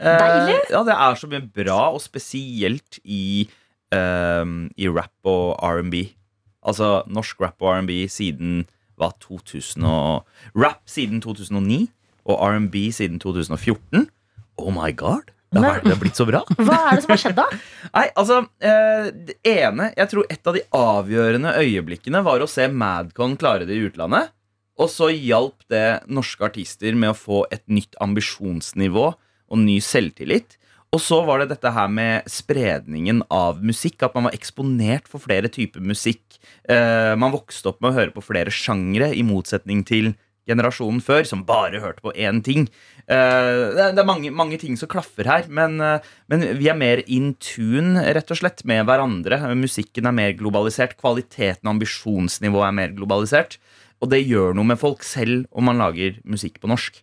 [0.00, 0.58] Eh, Deilig.
[0.72, 3.48] Ja, det er så mye bra, og spesielt i,
[3.94, 4.44] eh,
[4.76, 6.08] i rap og R&B.
[6.64, 8.64] Altså norsk rap og R&B siden
[8.98, 11.88] hva, 2000 og, Rap siden 2009
[12.24, 14.08] og R&B siden 2014.
[14.58, 15.30] Oh my god!
[15.54, 16.40] Det har, det har blitt så bra.
[16.66, 17.44] Hva er det som har skjedd, da?
[17.94, 22.66] Nei, altså eh, Det ene Jeg tror et av de avgjørende øyeblikkene var å se
[22.66, 24.32] Madcon klare det i utlandet.
[24.82, 29.12] Og så hjalp det norske artister med å få et nytt ambisjonsnivå
[29.52, 30.58] og ny selvtillit.
[30.94, 34.04] Og så var det dette her med spredningen av musikk.
[34.06, 36.38] At man var eksponert for flere typer musikk.
[36.70, 40.12] Eh, man vokste opp med å høre på flere sjangre, i motsetning til
[40.48, 42.68] generasjonen før, som bare hørte på én ting.
[43.08, 47.02] Eh, det er, mange, mange ting som klaffer her, men, eh, men vi er mer
[47.08, 49.40] in tune, rett og slett, med hverandre.
[49.58, 50.98] Musikken er mer globalisert.
[51.00, 53.58] Kvaliteten og ambisjonsnivået er mer globalisert.
[54.04, 57.00] Og det gjør noe med folk selv om man lager musikk på norsk.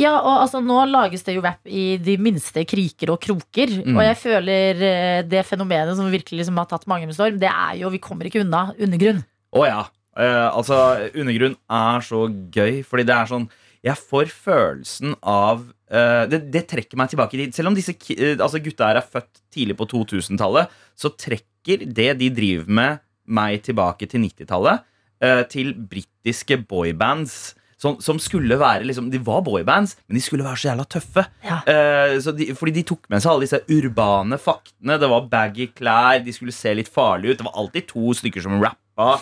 [0.00, 3.70] Ja, og altså Nå lages det jo rap i de minste kriker og kroker.
[3.84, 3.94] Mm.
[3.94, 7.50] Og jeg føler eh, det fenomenet som virkelig liksom har tatt mange med storm, det
[7.50, 9.22] er jo Vi kommer ikke unna undergrunn.
[9.54, 9.80] Å ja.
[10.18, 10.76] Eh, altså,
[11.14, 13.44] undergrunn er så gøy, fordi det er sånn
[13.86, 17.54] Jeg får følelsen av eh, det, det trekker meg tilbake dit.
[17.56, 22.12] Selv om disse eh, altså gutta her er født tidlig på 2000-tallet, så trekker det
[22.20, 24.82] de driver med, meg tilbake til 90-tallet.
[25.22, 27.54] Eh, til britiske boybands.
[27.80, 31.22] Som, som skulle være liksom, De var boybands, men de skulle være så jævla tøffe.
[31.46, 31.62] Ja.
[31.64, 34.98] Eh, så de, fordi de tok med seg alle disse urbane faktene.
[35.00, 37.40] Det var baggy klær, de skulle se litt farlige ut.
[37.40, 39.14] Det var alltid to stykker som rappa.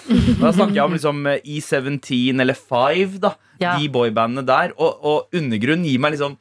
[0.42, 3.36] Da snakker jeg om liksom eh, E17 eller Five, da.
[3.62, 3.76] Ja.
[3.78, 4.74] De boybandene der.
[4.74, 6.34] Og, og Undergrunn gir meg liksom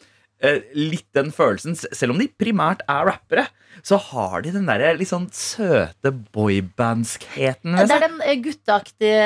[0.78, 1.76] litt den følelsen.
[1.76, 3.48] Selv om de primært er rappere,
[3.86, 9.20] så har de den der litt sånn søte boybandskheten Det er den eh, gutteaktige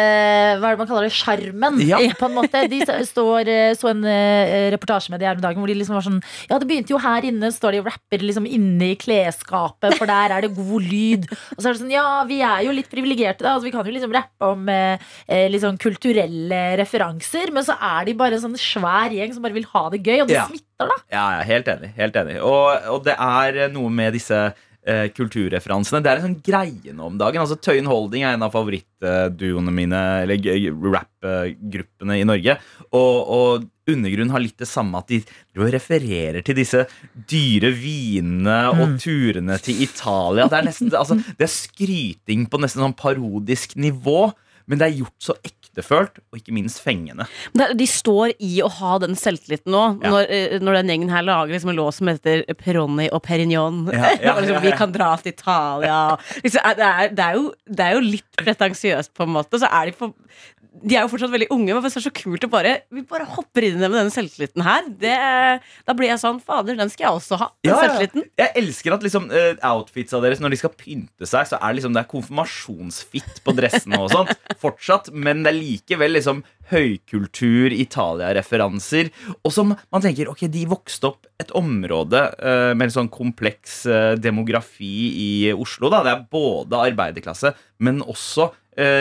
[0.60, 1.14] Hva er det man kaller det?
[1.16, 1.80] Sjarmen.
[1.88, 2.00] Ja.
[2.20, 2.64] På en måte.
[2.72, 5.98] De står, eh, så en eh, reportasje med de her om dagen hvor de liksom
[5.98, 8.98] var sånn Ja, det begynte jo her inne, står de og rapper liksom inne i
[9.00, 11.28] klesskapet, for der er det god lyd.
[11.56, 13.56] Og så er det sånn Ja, vi er jo litt privilegerte, da.
[13.56, 15.00] Altså, vi kan jo liksom rappe om eh,
[15.32, 19.56] eh, sånn kulturelle referanser, men så er de bare en sånn svær gjeng som bare
[19.58, 20.46] vil ha det gøy, og det Ja.
[20.50, 20.98] smitter, da.
[21.14, 21.94] Ja, ja, helt enig.
[21.98, 22.42] Helt enig.
[22.42, 26.02] Og, og det er noe med disse eh, kulturreferansene.
[26.04, 27.44] Det er en sånn greie nå om dagen.
[27.44, 32.58] Altså Tøyen Holding er en av favorittduoene mine, eller rappgruppene i Norge.
[32.92, 35.22] Og, og Undergrunn har litt det samme, at de
[35.74, 36.86] refererer til disse
[37.30, 40.48] dyre vinene og turene til Italia.
[40.52, 44.30] Det er, nesten, altså, det er skryting på nesten sånn parodisk nivå,
[44.70, 45.36] men det er gjort så
[45.72, 47.26] ektefølt, og ikke minst fengende.
[47.56, 50.10] De står i å ha den selvtilliten nå, Ja.
[50.12, 53.86] når, eh, når den gjengen her lager liksom en låt som heter Peroni og Perignon.
[53.94, 56.18] Ja, ja, liksom, Vi kan dra til Italia.
[56.44, 59.60] Liksom, eh, det, er, det, er jo, det er jo litt pretensiøst, på en måte.
[59.62, 60.12] Så er de på
[60.72, 63.26] de er jo fortsatt veldig unge, men det er så kult å bare Vi bare
[63.28, 64.86] hopper inn i det med denne selvtilliten her.
[65.02, 65.16] Det,
[65.88, 67.50] da blir jeg sånn Fader, den skal jeg også ha.
[67.60, 68.24] Den Ja, ja.
[68.40, 71.96] Jeg elsker at liksom uh, outfitsa deres når de skal pynte seg, så er liksom
[71.96, 74.32] det er konfirmasjonsfitt på dressene og sånt.
[74.64, 76.42] Fortsatt, men det er likevel liksom
[76.72, 79.12] høykultur, Italia-referanser.
[79.44, 83.82] Og som man tenker, ok, de vokste opp et område uh, med en sånn kompleks
[83.92, 85.92] uh, demografi i Oslo.
[85.92, 86.00] Da.
[86.08, 87.52] Det er både arbeiderklasse,
[87.84, 88.54] men også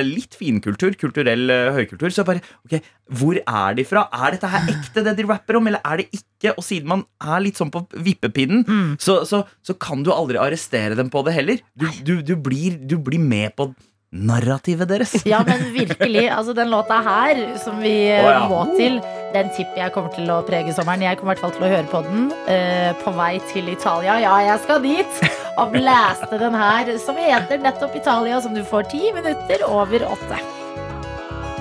[0.07, 2.11] litt finkultur, kulturell eh, høykultur.
[2.15, 2.81] Så bare, ok,
[3.21, 4.07] hvor er de fra?
[4.11, 6.55] Er dette her ekte, det de rapper om, eller er det ikke?
[6.57, 8.65] Og siden man er litt sånn på vippepinnen,
[8.99, 11.63] så, så, så kan du aldri arrestere dem på det heller.
[11.79, 13.71] Du, du, du, blir, du blir med på
[14.11, 15.15] narrativet deres.
[15.27, 16.29] Ja, men virkelig.
[16.29, 18.45] Altså, den låta her, som vi oh, ja.
[18.51, 18.99] må til,
[19.35, 21.05] den tipper jeg kommer til å prege sommeren.
[21.07, 24.19] Jeg kommer i hvert fall til å høre på den uh, på vei til Italia.
[24.23, 25.23] Ja, jeg skal dit!
[25.61, 30.39] Og blæste den her, som heter nettopp Italia, som du får ti minutter over åtte.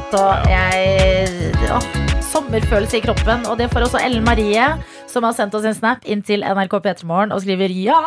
[0.10, 1.89] Så jeg åh,
[2.30, 3.45] Sommerfølelse i kroppen.
[3.50, 4.72] Og det får også Ellen Marie,
[5.12, 7.99] som har sendt oss en snap inn til NRK P3morgen og skriver ja!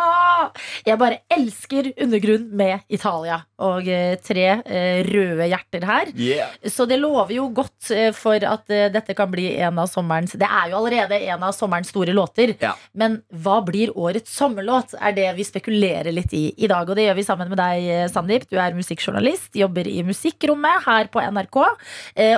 [0.87, 3.43] Jeg bare elsker undergrunn med Italia.
[3.63, 6.11] Og eh, tre eh, røde hjerter her.
[6.19, 6.55] Yeah.
[6.67, 10.49] Så det lover jo godt eh, for at dette kan bli en av sommerens Det
[10.49, 12.55] er jo allerede en av sommerens store låter.
[12.63, 12.75] Ja.
[12.99, 16.89] Men hva blir årets sommerlåt, er det vi spekulerer litt i i dag.
[16.89, 18.49] Og det gjør vi sammen med deg, Sandeep.
[18.51, 21.59] Du er musikkjournalist, jobber i Musikkrommet her på NRK.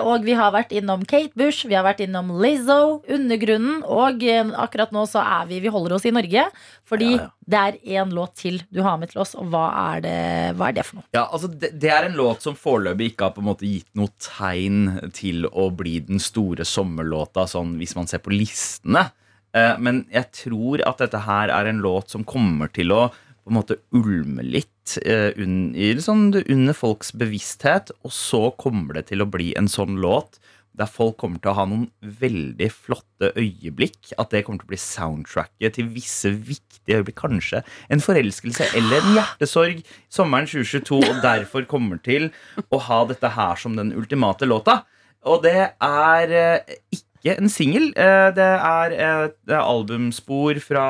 [0.05, 4.23] Og vi har vært innom Kate Bush, vi har vært innom Lizzo, Undergrunnen, og
[4.57, 6.45] akkurat nå så er vi Vi holder oss i Norge.
[6.89, 7.29] Fordi Ja, ja.
[7.47, 10.17] det er én låt til du har med til oss, og hva er det,
[10.59, 11.05] hva er det for noe?
[11.17, 13.91] Ja, altså det, det er en låt som foreløpig ikke har på en måte gitt
[13.99, 19.09] noe tegn til å bli den store sommerlåta, sånn hvis man ser på listene.
[19.55, 23.09] Eh, Men jeg tror at dette her er en låt som kommer til å
[23.45, 29.11] på en måte ulme litt eh, un, sånn, under folks bevissthet, og så kommer det
[29.11, 30.39] til å bli en sånn låt
[30.75, 34.13] der folk kommer til å ha noen veldig flotte øyeblikk.
[34.19, 37.19] At det kommer til å bli soundtracket til visse viktige øyeblikk.
[37.25, 37.63] Kanskje
[37.93, 42.31] en forelskelse eller en hjertesorg sommeren 2022, og derfor kommer til
[42.75, 44.83] å ha dette her som den ultimate låta.
[45.25, 47.89] Og det er eh, ikke en singel.
[47.97, 50.87] Eh, det er et albumspor fra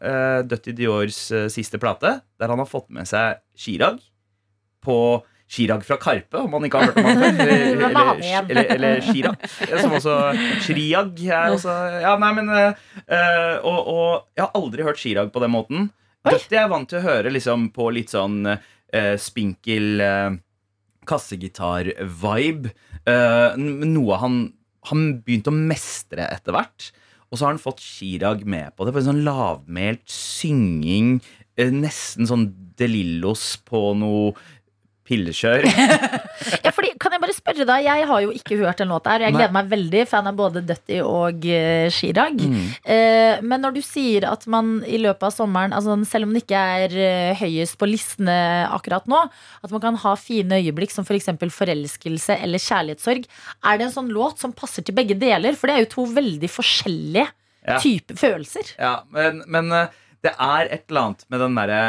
[0.00, 4.00] eh, Dutty Diors eh, siste plate, der han har fått med seg Chirag
[4.86, 4.98] på
[5.46, 7.52] Chirag fra Karpe, om man ikke har hørt om han før.
[7.76, 9.44] Eller, er eller, eller, Chirag,
[9.78, 10.16] som også
[10.64, 15.42] Chriag er også Ja, nei, men eh, og, og jeg har aldri hørt Chirag på
[15.44, 15.88] den måten.
[16.26, 20.36] Dette er vant til å høre liksom på litt sånn eh, spinkel eh,
[21.06, 22.74] kassegitar-vibe.
[23.06, 24.38] Noe han,
[24.90, 26.90] han begynte å mestre etter hvert.
[27.30, 28.94] Og så har han fått Chirag med på det.
[28.94, 31.20] På en sånn lavmælt synging.
[31.56, 34.34] nesten sånn De Lillos på noe
[35.08, 35.66] pillekjør.
[36.62, 39.22] Ja, fordi, kan jeg bare spørre deg, jeg har jo ikke hørt den låta her.
[39.22, 39.38] og Jeg Nei.
[39.40, 42.36] gleder meg veldig, fan av både Dutty og uh, Chirag.
[42.42, 42.58] Mm.
[42.86, 46.42] Uh, men når du sier at man i løpet av sommeren, altså, selv om den
[46.42, 48.36] ikke er uh, høyest på listene
[48.68, 49.22] akkurat nå,
[49.64, 51.32] at man kan ha fine øyeblikk som f.eks.
[51.40, 53.26] For forelskelse eller kjærlighetssorg,
[53.66, 55.56] er det en sånn låt som passer til begge deler?
[55.58, 57.26] For det er jo to veldig forskjellige
[57.66, 57.80] Ja.
[57.82, 58.68] typer følelser.
[58.78, 59.88] Ja, men, men eh,
[60.24, 61.80] det er et eller annet med den derre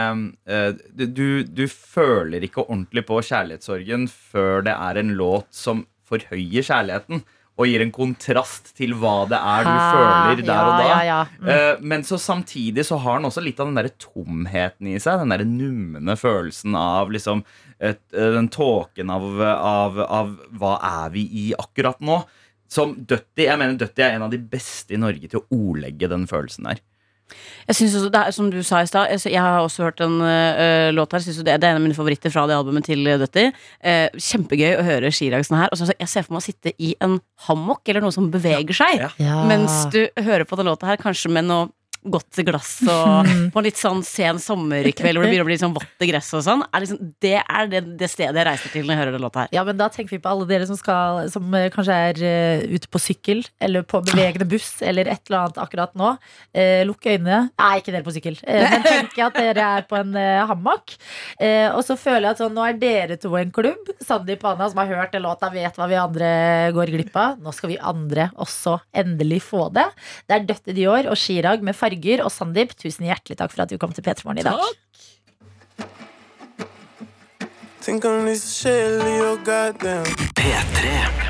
[0.50, 6.66] eh, du, du føler ikke ordentlig på kjærlighetssorgen før det er en låt som forhøyer
[6.66, 7.24] kjærligheten.
[7.58, 10.84] Og gir en kontrast til hva det er du føler der og da.
[10.86, 11.22] Ja, ja, ja.
[11.42, 11.48] Mm.
[11.50, 15.24] Eh, Men så samtidig så har den også litt av den der tomheten i seg.
[15.24, 17.42] Den der numne følelsen av liksom
[17.80, 22.20] et, eh, Den tåken av, av, av hva er vi i akkurat nå.
[22.70, 26.12] Som Dutty, jeg mener Dutty er en av de beste i Norge til å ordlegge
[26.12, 26.84] den følelsen der.
[27.68, 30.02] Jeg synes også, det er, Som du sa i stad, jeg, jeg har også hørt
[30.04, 31.24] en uh, låt her.
[31.24, 33.48] Synes det, det er en av mine favoritter fra det albumet til uh, Dutty.
[33.84, 35.72] Uh, kjempegøy å høre Chirag sånn her.
[35.76, 39.02] Også, jeg ser for meg å sitte i en hammock eller noe som beveger seg.
[39.04, 39.12] Ja.
[39.22, 39.42] Ja.
[39.50, 41.70] Mens du hører på den låta her, kanskje med noe
[42.12, 45.76] godt glass og på en litt sånn sen sommerkveld hvor det begynner å bli sånn
[45.76, 46.64] vått i gresset og sånn.
[46.72, 49.44] Er liksom, det er det, det stedet jeg reiser til når jeg hører den låta
[49.44, 49.52] her.
[49.56, 52.76] Ja, men da tenker vi på alle dere som, skal, som eh, kanskje er uh,
[52.78, 56.14] ute på sykkel eller på bevegende buss eller et eller annet akkurat nå.
[56.56, 57.42] Uh, lukk øynene.
[57.58, 58.40] Nei, ikke dere på sykkel.
[58.44, 60.96] uh, men tenk at dere er på en hammock.
[61.78, 63.92] Og så føler jeg at sånn, nå er dere to en klubb.
[64.04, 66.30] Sandeep og Anna som har hørt den låta, vet hva vi andre
[66.76, 67.38] går glipp av.
[67.44, 69.86] Nå skal vi andre også endelig få det.
[70.28, 72.24] Det er Døtte Dior og Chirag med farger.
[72.24, 74.60] Og Sandeep, tusen hjertelig takk for at du kom til P3morgen i dag.
[77.82, 78.36] Think I
[79.04, 80.06] Leo, goddamn.
[80.36, 81.27] P3.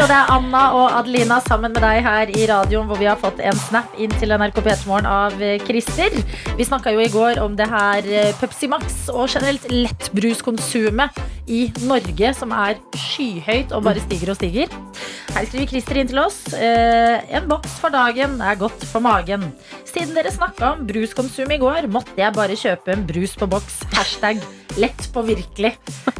[0.00, 3.18] Og det er Anna og Adelina sammen med deg her i radioen, hvor vi har
[3.20, 6.14] fått en snap inn til NRK P3morgen av eh, Christer.
[6.56, 11.20] Vi snakka jo i går om det her eh, Pepsi Max og generelt lettbruskonsumet
[11.52, 14.72] i Norge, som er skyhøyt og bare stiger og stiger.
[15.34, 16.38] Her skriver Christer inn til oss.
[16.56, 19.50] Eh, en boks for dagen er godt for magen.
[19.84, 23.82] Siden dere snakka om bruskonsum i går, måtte jeg bare kjøpe en brus på boks.
[23.98, 24.40] Hashtag
[24.78, 25.76] lett på virkelig.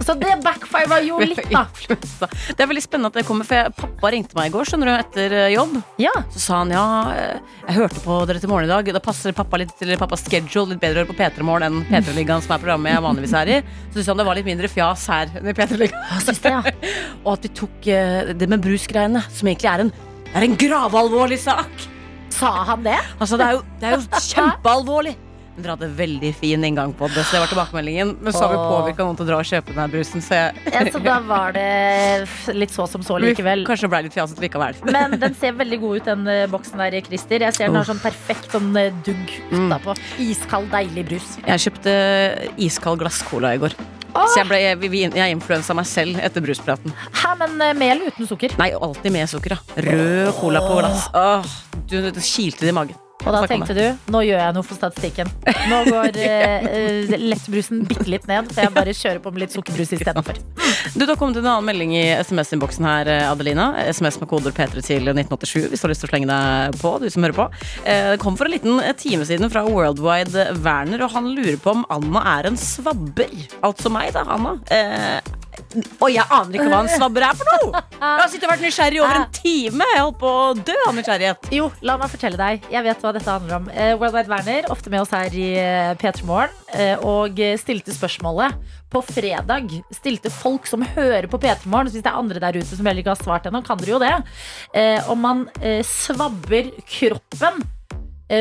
[0.06, 1.66] Så det backfira jo litt, da.
[1.78, 4.90] Det er veldig spennende at det kommer, for jeg, pappa ringte meg i går skjønner
[4.90, 5.76] du, etter eh, jobb.
[6.02, 6.12] Ja.
[6.34, 8.90] Så sa han ja, eh, jeg hørte på dere til morgen i dag.
[8.96, 12.56] Da passer pappa litt til pappas schedule litt bedre på P3 Morgen enn P3-ligaen, som
[12.56, 13.60] er programmet jeg vanligvis er i.
[13.62, 16.44] Så syntes han det var litt mindre fjas her enn i P3-ligaen.
[16.50, 16.60] Ja.
[17.24, 19.94] Og at vi tok eh, det med brusgreiene, som egentlig er en,
[20.34, 21.88] er en gravalvorlig sak.
[22.34, 22.98] Sa han det?
[23.18, 25.16] Altså, det er jo, det er jo kjempealvorlig.
[25.64, 28.14] Dere hadde veldig fin inngang på det, så det var tilbakemeldingen.
[28.20, 30.74] Men så har vi påvirka noen til å dra og kjøpe den brusen, så jeg
[30.74, 33.64] Ja, så da var det litt så som så likevel.
[33.68, 34.80] Kanskje det ble litt fjasete likevel.
[34.96, 37.46] Men den ser veldig god ut, den eh, boksen der, Christer.
[37.46, 39.96] Jeg ser den har sånn perfekt sånn eh, dugg utapå.
[40.22, 41.32] Iskald, deilig brus.
[41.46, 41.96] Jeg kjøpte
[42.60, 43.76] iskald glasscola i går.
[44.10, 46.94] Så jeg, ble, jeg, jeg influensa meg selv etter bruspraten.
[47.14, 48.56] Hæ, men mel med eller uten sukker?
[48.60, 49.54] Nei, alltid med sukker.
[49.54, 49.86] Da.
[49.86, 51.06] Rød cola på glass.
[51.14, 51.54] Åh,
[51.86, 52.98] du, du kilte det i magen.
[53.26, 55.30] Og da tenkte du nå gjør jeg noe for statistikken.
[55.70, 59.94] Nå går eh, lettbrusen bitte litt ned, så jeg bare kjører på med litt sukkerbrus
[59.98, 60.40] istedenfor.
[60.94, 63.72] Du, Det har kommet en annen melding i SMS-innboksen her, eh, Adelina.
[63.90, 66.94] SMS med koder P3 til 1987 hvis du har lyst til å slenge deg på.
[67.02, 67.48] du som hører på.
[67.84, 71.84] Det kom for en liten time siden fra Worldwide Werner, og han lurer på om
[71.92, 73.34] Anna er en svabber.
[73.66, 74.56] Altså meg, da, Anna.
[75.60, 77.84] Eh, og jeg aner ikke hva en svabber er for noe!
[78.00, 79.88] Jeg har sittet og vært nysgjerrig over en time.
[79.94, 81.50] Jeg holdt på å dø av nysgjerrighet.
[81.56, 82.68] Jo, la meg fortelle deg.
[82.72, 83.70] Jeg vet hva dette handler om.
[84.00, 87.94] World Wide Werner, ofte med oss her i eh, P3 Morgen, eh, og eh, stilte
[87.94, 88.56] spørsmålet
[88.90, 89.70] på fredag.
[89.94, 93.04] Stilte folk som hører på P3 Morgen, hvis det er andre der ute som heller
[93.04, 94.14] ikke har svart ennå, kan dere jo det,
[94.74, 97.76] eh, om man eh, svabber kroppen eh,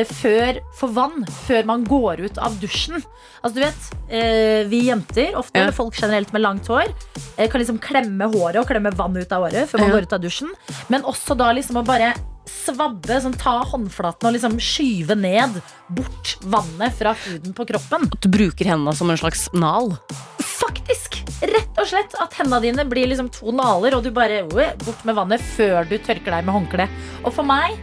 [0.06, 3.02] før for vann, før man går ut av dusjen.
[3.42, 5.62] Altså du vet, eh, Vi jenter, ofte, Ja.
[5.64, 6.92] eller folk generelt med langt hår,
[7.36, 9.94] eh, kan liksom klemme håret og klemme vann ut av håret før man Ja.
[9.96, 10.50] går ut av dusjen.
[10.88, 12.14] Men også da liksom å bare
[12.46, 15.60] svabbe, sånn, ta håndflaten og liksom skyve ned
[15.90, 18.06] bort vannet fra huden på kroppen.
[18.12, 19.98] At du bruker hendene som en slags nal.
[20.40, 21.20] Faktisk!
[21.42, 25.14] Rett og slett at hendene dine blir liksom to naler, og du bare bort med
[25.16, 26.88] vannet før du tørker deg med håndkle.
[27.24, 27.78] Og for meg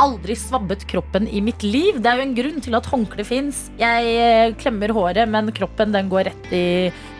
[0.00, 2.00] aldri svabbet kroppen i mitt liv.
[2.02, 3.68] Det er jo en grunn til at håndkle fins.
[3.80, 6.64] Jeg eh, klemmer håret, men kroppen den går rett i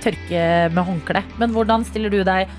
[0.04, 0.44] tørke
[0.74, 1.24] med håndkle.
[1.40, 2.50] Men hvordan stiller du deg?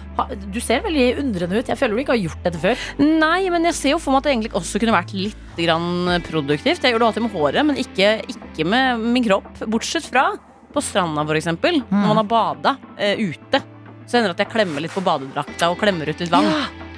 [0.54, 1.70] Du ser veldig undrende ut.
[1.70, 2.88] Jeg føler du ikke har gjort dette før.
[3.02, 6.18] Nei, men jeg ser jo for meg at det egentlig også kunne vært litt grann
[6.28, 6.84] produktivt.
[6.84, 9.52] Jeg gjør det alltid med håret, men ikke, ikke med min kropp.
[9.68, 10.32] Bortsett fra
[10.76, 11.80] på stranda, for eksempel.
[11.88, 13.64] Når man har bada uh, ute.
[14.06, 16.52] Så hender det at jeg klemmer litt på badedrakta og klemmer ut litt vann.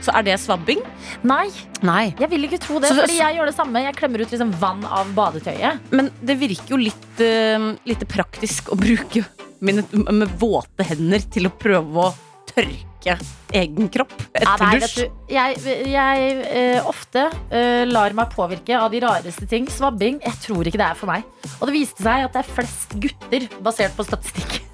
[0.03, 0.83] Så er det svabbing?
[1.27, 1.47] Nei,
[1.85, 2.13] Nei.
[2.19, 2.91] jeg vil ikke tro det.
[2.91, 3.83] Så- fordi jeg gjør det samme.
[3.83, 5.79] Jeg klemmer ut liksom vann av badetøyet.
[5.91, 9.25] Men det virker jo litt, uh, litt praktisk å bruke
[9.59, 12.13] mine med våte hender til å prøve å
[12.47, 13.17] tørke
[13.55, 14.95] egen kropp etter nei, dusj.
[14.95, 19.67] du, jeg jeg uh, ofte uh, lar meg påvirke av de rareste ting.
[19.71, 20.21] Svabbing.
[20.25, 21.23] Jeg tror ikke det er for meg.
[21.59, 24.66] Og det viste seg at det er flest gutter, basert på statistikk.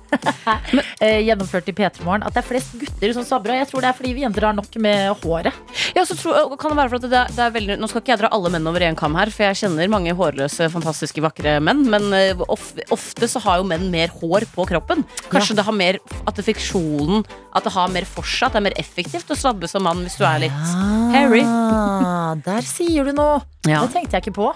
[1.02, 2.24] Eh, gjennomført i P3 Morgen.
[2.28, 3.60] At det er flest gutter som sabrer.
[3.62, 5.54] Jeg tror det er fordi vi jenter har nok med håret.
[5.96, 8.04] Ja, så tror, kan det være for at det, er- det er veldig, Nå skal
[8.04, 11.24] ikke jeg dra alle menn over en kam her, for jeg kjenner mange hårløse, fantastiske,
[11.26, 11.84] vakre menn.
[11.92, 15.04] Men eh, of, ofte så har jo menn mer hår på kroppen.
[15.34, 17.24] Kanskje det har mer At det fiksjonen
[17.56, 20.02] At det har mer for seg, at det er mer effektivt å slabbe som mann
[20.06, 20.74] hvis du er litt
[21.14, 21.44] hairy.
[21.46, 23.42] Ah, der sier du noe.
[23.68, 23.84] Ja.
[23.86, 24.50] Det tenkte jeg ikke på.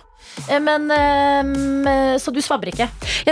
[0.49, 2.87] Eh, Men eh, Så du svabber ikke?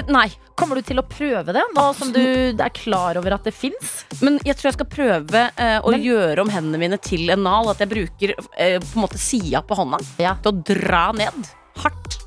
[0.09, 3.51] Nei, Kommer du til å prøve det nå som du er klar over at det
[3.53, 4.05] fins?
[4.23, 7.43] men jeg tror jeg skal prøve eh, å Men- gjøre om hendene mine til en
[7.43, 7.67] nal.
[7.73, 10.35] At jeg bruker eh, på en måte sida på hånda Ja.
[10.41, 11.51] til å dra ned.
[11.83, 12.21] Hardt.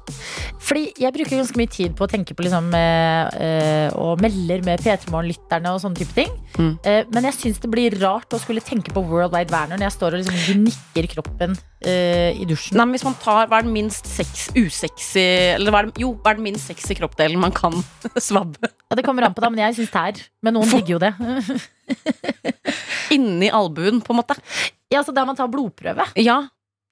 [0.68, 4.64] Fordi jeg bruker ganske mye tid på å tenke på liksom, eh, eh, og melder
[4.66, 6.32] med P3 Morgen-lytterne og sånne type ting.
[6.58, 6.72] Mm.
[6.82, 9.88] Eh, men jeg syns det blir rart å skulle tenke på World Wide Werner når
[9.88, 12.76] jeg står og liksom nikker kroppen eh, i dusjen.
[12.78, 15.22] Nei, men hvis man tar Hva er den minst sex, usexy
[15.54, 17.76] Eller hva er den, jo, hva er den minst sexy kroppdelen man kan
[18.28, 18.72] svabbe?
[18.88, 20.20] Ja, det kommer an på da, men jeg syns tær.
[20.42, 21.12] Men noen digger jo det.
[23.14, 24.36] Inni albuen, på en måte.
[24.92, 26.06] ja, så Der man tar blodprøve.
[26.20, 26.42] Ja.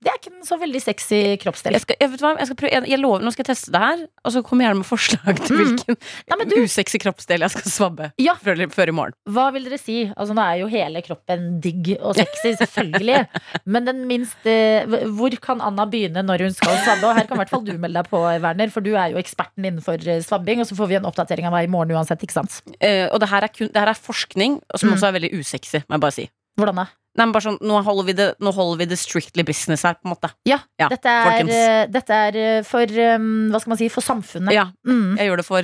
[0.07, 1.75] Det er ikke en så veldig sexy kroppsdel.
[1.75, 3.73] Jeg, skal, jeg, vet hva, jeg, skal prøve, jeg, jeg lover, Nå skal jeg teste
[3.75, 5.59] det her, og så kommer jeg gjerne med forslag til Mm.
[5.59, 6.07] hvilken mm.
[6.31, 8.37] Nei, du- usexy kroppsdel jeg skal svabbe Ja.
[8.39, 9.17] før, før i morgen.
[9.27, 9.97] Hva vil dere si?
[10.15, 13.19] Altså Nå er jo hele kroppen digg og sexy, selvfølgelig.
[13.75, 14.87] Men den minst eh,
[15.19, 17.11] Hvor kan Anna begynne når hun skal svabbe?
[17.11, 19.19] Og her kan i hvert fall du melde deg på, Werner, for du er jo
[19.19, 20.63] eksperten innenfor eh, svabbing.
[20.63, 22.61] Og så får vi en oppdatering av deg i morgen uansett, ikke sant?
[22.79, 24.95] Eh, og det her, er kun, det her er forskning, som Mm.
[25.01, 26.31] også er veldig usexy, må jeg bare si.
[26.57, 26.87] Hvordan da?
[27.17, 29.95] Nei, men bare sånn, nå holder, vi det, nå holder vi det strictly business her,
[29.97, 30.29] på en måte.
[30.45, 32.85] Ja, Ja, dette, er, eh, dette er eh, for
[33.17, 33.89] um, Hva skal man si?
[33.93, 34.53] For samfunnet.
[34.53, 35.17] Ja, Mm.
[35.17, 35.63] jeg gjør det for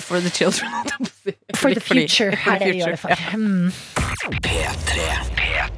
[0.00, 0.68] For the children.
[1.56, 3.08] For the future for er det vi gjør det for.
[3.08, 3.16] Ja.
[3.32, 3.72] Mm.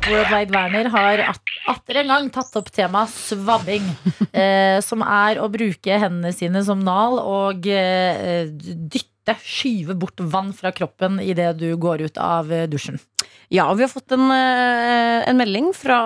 [0.07, 1.23] Worldwide Werner har
[1.71, 3.87] atter en gang tatt opp temaet svabbing.
[4.37, 10.53] Eh, som er å bruke hendene sine som nal og eh, dytte, skyve bort vann
[10.55, 13.01] fra kroppen idet du går ut av eh, dusjen.
[13.53, 15.99] Ja, og vi har fått en, eh, en melding fra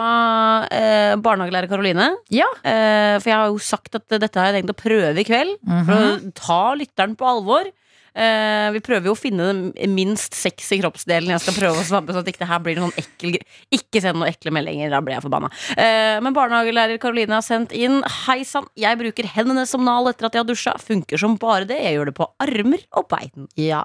[0.69, 2.11] eh, barnehagelærer Karoline.
[2.29, 2.49] Ja.
[2.65, 5.57] Eh, for jeg har jo sagt at dette har jeg tenkt å prøve i kveld.
[5.89, 7.71] For å ta lytteren på alvor.
[8.15, 12.15] Eh, vi prøver jo å finne den minst sexy kroppsdelen jeg skal prøve å svabbe.
[12.15, 13.39] Så at ikke det her blir noen ekkel
[13.75, 15.51] Ikke send noen ekle meldinger, da blir jeg forbanna.
[15.77, 20.29] Uh, men barnehagelærer Karoline har sendt inn Hei sann, jeg bruker hendene som nal etter
[20.29, 20.77] at jeg har dusja.
[20.83, 21.79] Funker som bare det.
[21.85, 23.49] Jeg gjør det på armer og bein.
[23.59, 23.85] Ja.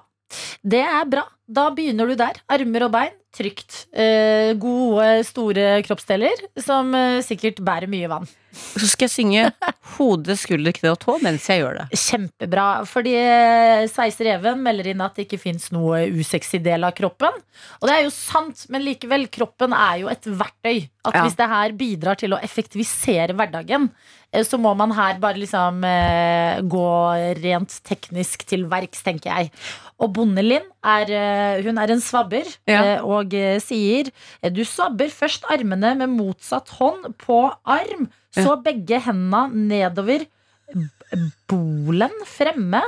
[0.65, 1.27] Det er bra.
[1.47, 2.39] Da begynner du der.
[2.49, 3.13] Armer og bein.
[3.35, 3.81] Trygt.
[3.91, 8.25] Eh, gode, store kroppsdeler som eh, sikkert bærer mye vann.
[8.55, 9.41] Så skal jeg synge
[9.97, 11.85] hode, skulder, kne og tå mens jeg gjør det.
[11.99, 12.67] Kjempebra.
[12.87, 17.35] Fordi eh, Sveiser Even melder inn at det ikke fins noe usexy del av kroppen.
[17.81, 20.85] Og det er jo sant, men likevel, kroppen er jo et verktøy.
[21.05, 21.25] At Ja.
[21.27, 23.89] hvis det her bidrar til å effektivisere hverdagen,
[24.31, 26.87] eh, så må man her bare liksom eh, gå
[27.43, 29.51] rent teknisk til verks, tenker jeg.
[29.99, 32.81] Og Bondelin er, eh, hun er en svabber Ja.
[32.95, 34.11] eh, og eh, sier
[34.53, 40.25] du svabber først armene med motsatt hånd på arm, så begge hendene nedover
[41.49, 42.81] bolen fremme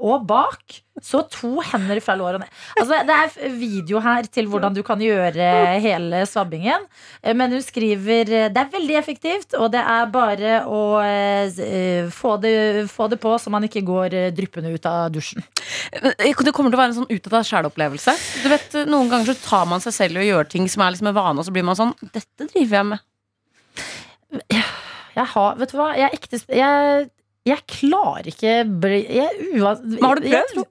[0.00, 0.80] og bak.
[1.00, 2.44] Så to hender fra lårene.
[2.76, 5.46] Altså, det er video her til hvordan du kan gjøre
[5.80, 6.84] hele svabbingen.
[7.22, 12.10] Eh, Men hun skriver eh, det er veldig effektivt, og det er bare å uh,
[12.12, 12.52] få det,
[12.92, 15.44] få det på så man ikke går dryppende ut av dusjen.
[15.90, 18.16] Det kommer til å være en sånn ut av deg sjæl-opplevelse.
[18.44, 21.10] Du vet, Noen ganger så tar man seg selv og gjør ting som er liksom
[21.12, 23.06] en vane, og så blir man sånn Dette driver jeg med.
[24.50, 27.08] Jeg har, vet du hva, jeg er ekte Jeg,
[27.48, 30.64] jeg klarer ikke jeg, er Men har du prøvd?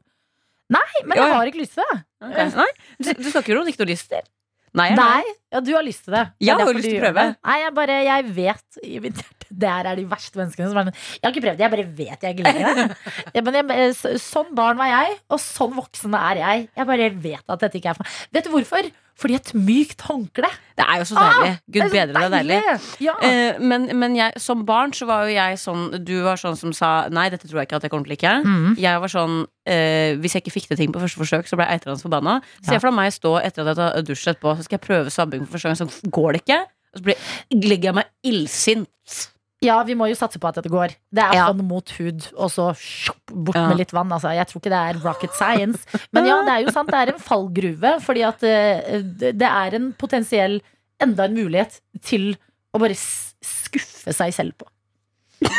[0.69, 2.01] Nei, men jeg har ikke lyst til det.
[2.21, 2.51] Okay.
[2.59, 2.67] Nei,
[2.99, 4.27] du, du snakker ikke om diktorister?
[4.77, 6.27] Nei, Nei, ja, du har lyst til det.
[6.45, 7.23] Ja, Jeg har lyst til å prøve.
[7.41, 10.89] Nei, jeg bare, jeg vet i mitt hjerte Der er de verste menneskene som er
[10.89, 12.87] sånn Jeg har ikke prøvd det, jeg bare vet jeg gleder det.
[13.35, 13.93] Ja, men jeg,
[14.23, 16.65] sånn barn var jeg, og sånn voksen er jeg.
[16.79, 18.17] Jeg bare vet at dette ikke er for meg.
[18.35, 18.89] Vet du hvorfor?
[19.19, 20.47] Fordi et mykt håndkle.
[20.79, 21.49] Det er jo så deilig.
[21.51, 22.59] Ah, Gud det så bedre, det er deilig.
[23.03, 23.15] Ja.
[23.19, 26.71] Uh, men, men jeg, som barn så var jo jeg sånn Du var sånn som
[26.75, 28.31] sa Nei, dette tror jeg ikke at jeg kommer til å like.
[28.47, 28.77] Mm.
[28.79, 31.67] Jeg var sånn uh, Hvis jeg ikke fikk til ting på første forsøk, så ble
[31.67, 32.37] jeg eitrende forbanna.
[32.63, 32.79] Se Ja.
[32.79, 35.43] for deg meg stå etter at jeg har dusjet etterpå, så skal jeg prøve svabbing
[35.43, 36.61] for første gang, så går det ikke.
[36.63, 37.27] Og så blir,
[37.59, 39.19] legger jeg meg illsint.
[39.61, 40.93] Ja, vi må jo satse på at det går.
[41.11, 41.45] Det er Ja.
[41.49, 42.69] hånd mot hud, og så
[43.27, 43.67] bort Ja.
[43.67, 44.07] med litt vann.
[44.11, 44.31] Altså.
[44.33, 45.85] Jeg tror ikke det er rocket science.
[46.13, 47.91] Men ja, det er jo sant, det er en fallgruve.
[48.01, 49.01] Fordi at eh,
[49.35, 50.61] det er en potensiell
[51.01, 52.37] enda en mulighet til
[52.73, 54.65] å bare skuffe seg selv på.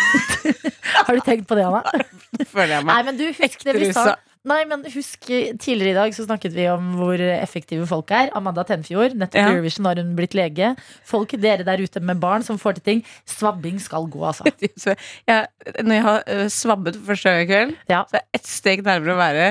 [1.06, 1.82] Har du tenkt på det, Anna?
[2.52, 3.04] Føler jeg Nei, meg.
[3.10, 4.14] men du, husk det vi sa.
[4.48, 8.30] Nei, men husk eh, Tidligere i dag så snakket vi om hvor effektive folk er.
[8.38, 9.50] Amanda Tenfjord, nettopp Ja.
[9.52, 10.70] Eurovision har hun blitt lege.
[11.04, 13.02] Folk, dere der ute med barn som får til ting.
[13.28, 14.48] Svabbing skal gå, altså.
[15.30, 15.42] ja,
[15.82, 18.04] når jeg har øh, svabbet for første gang i kveld, Ja.
[18.08, 19.50] så er jeg ett steg nærmere å være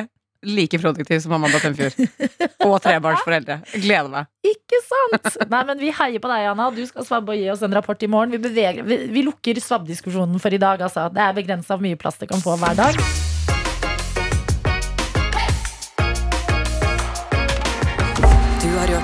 [0.49, 1.93] like produktiv som Amanda Tenfjord.
[2.65, 3.59] Og trebarnsforeldre.
[3.83, 4.29] Gleder meg.
[4.55, 5.35] Ikke sant?
[5.51, 6.69] Nei, men Vi heier på deg, Anna.
[6.73, 8.31] Du skal svabbe og gi oss en rapport i morgen.
[8.33, 10.81] Vi, beveger, vi, vi lukker svabbdiskusjonen for i dag.
[10.81, 11.09] Altså.
[11.13, 13.03] Det er begrensa hvor mye plass det kan få hver dag.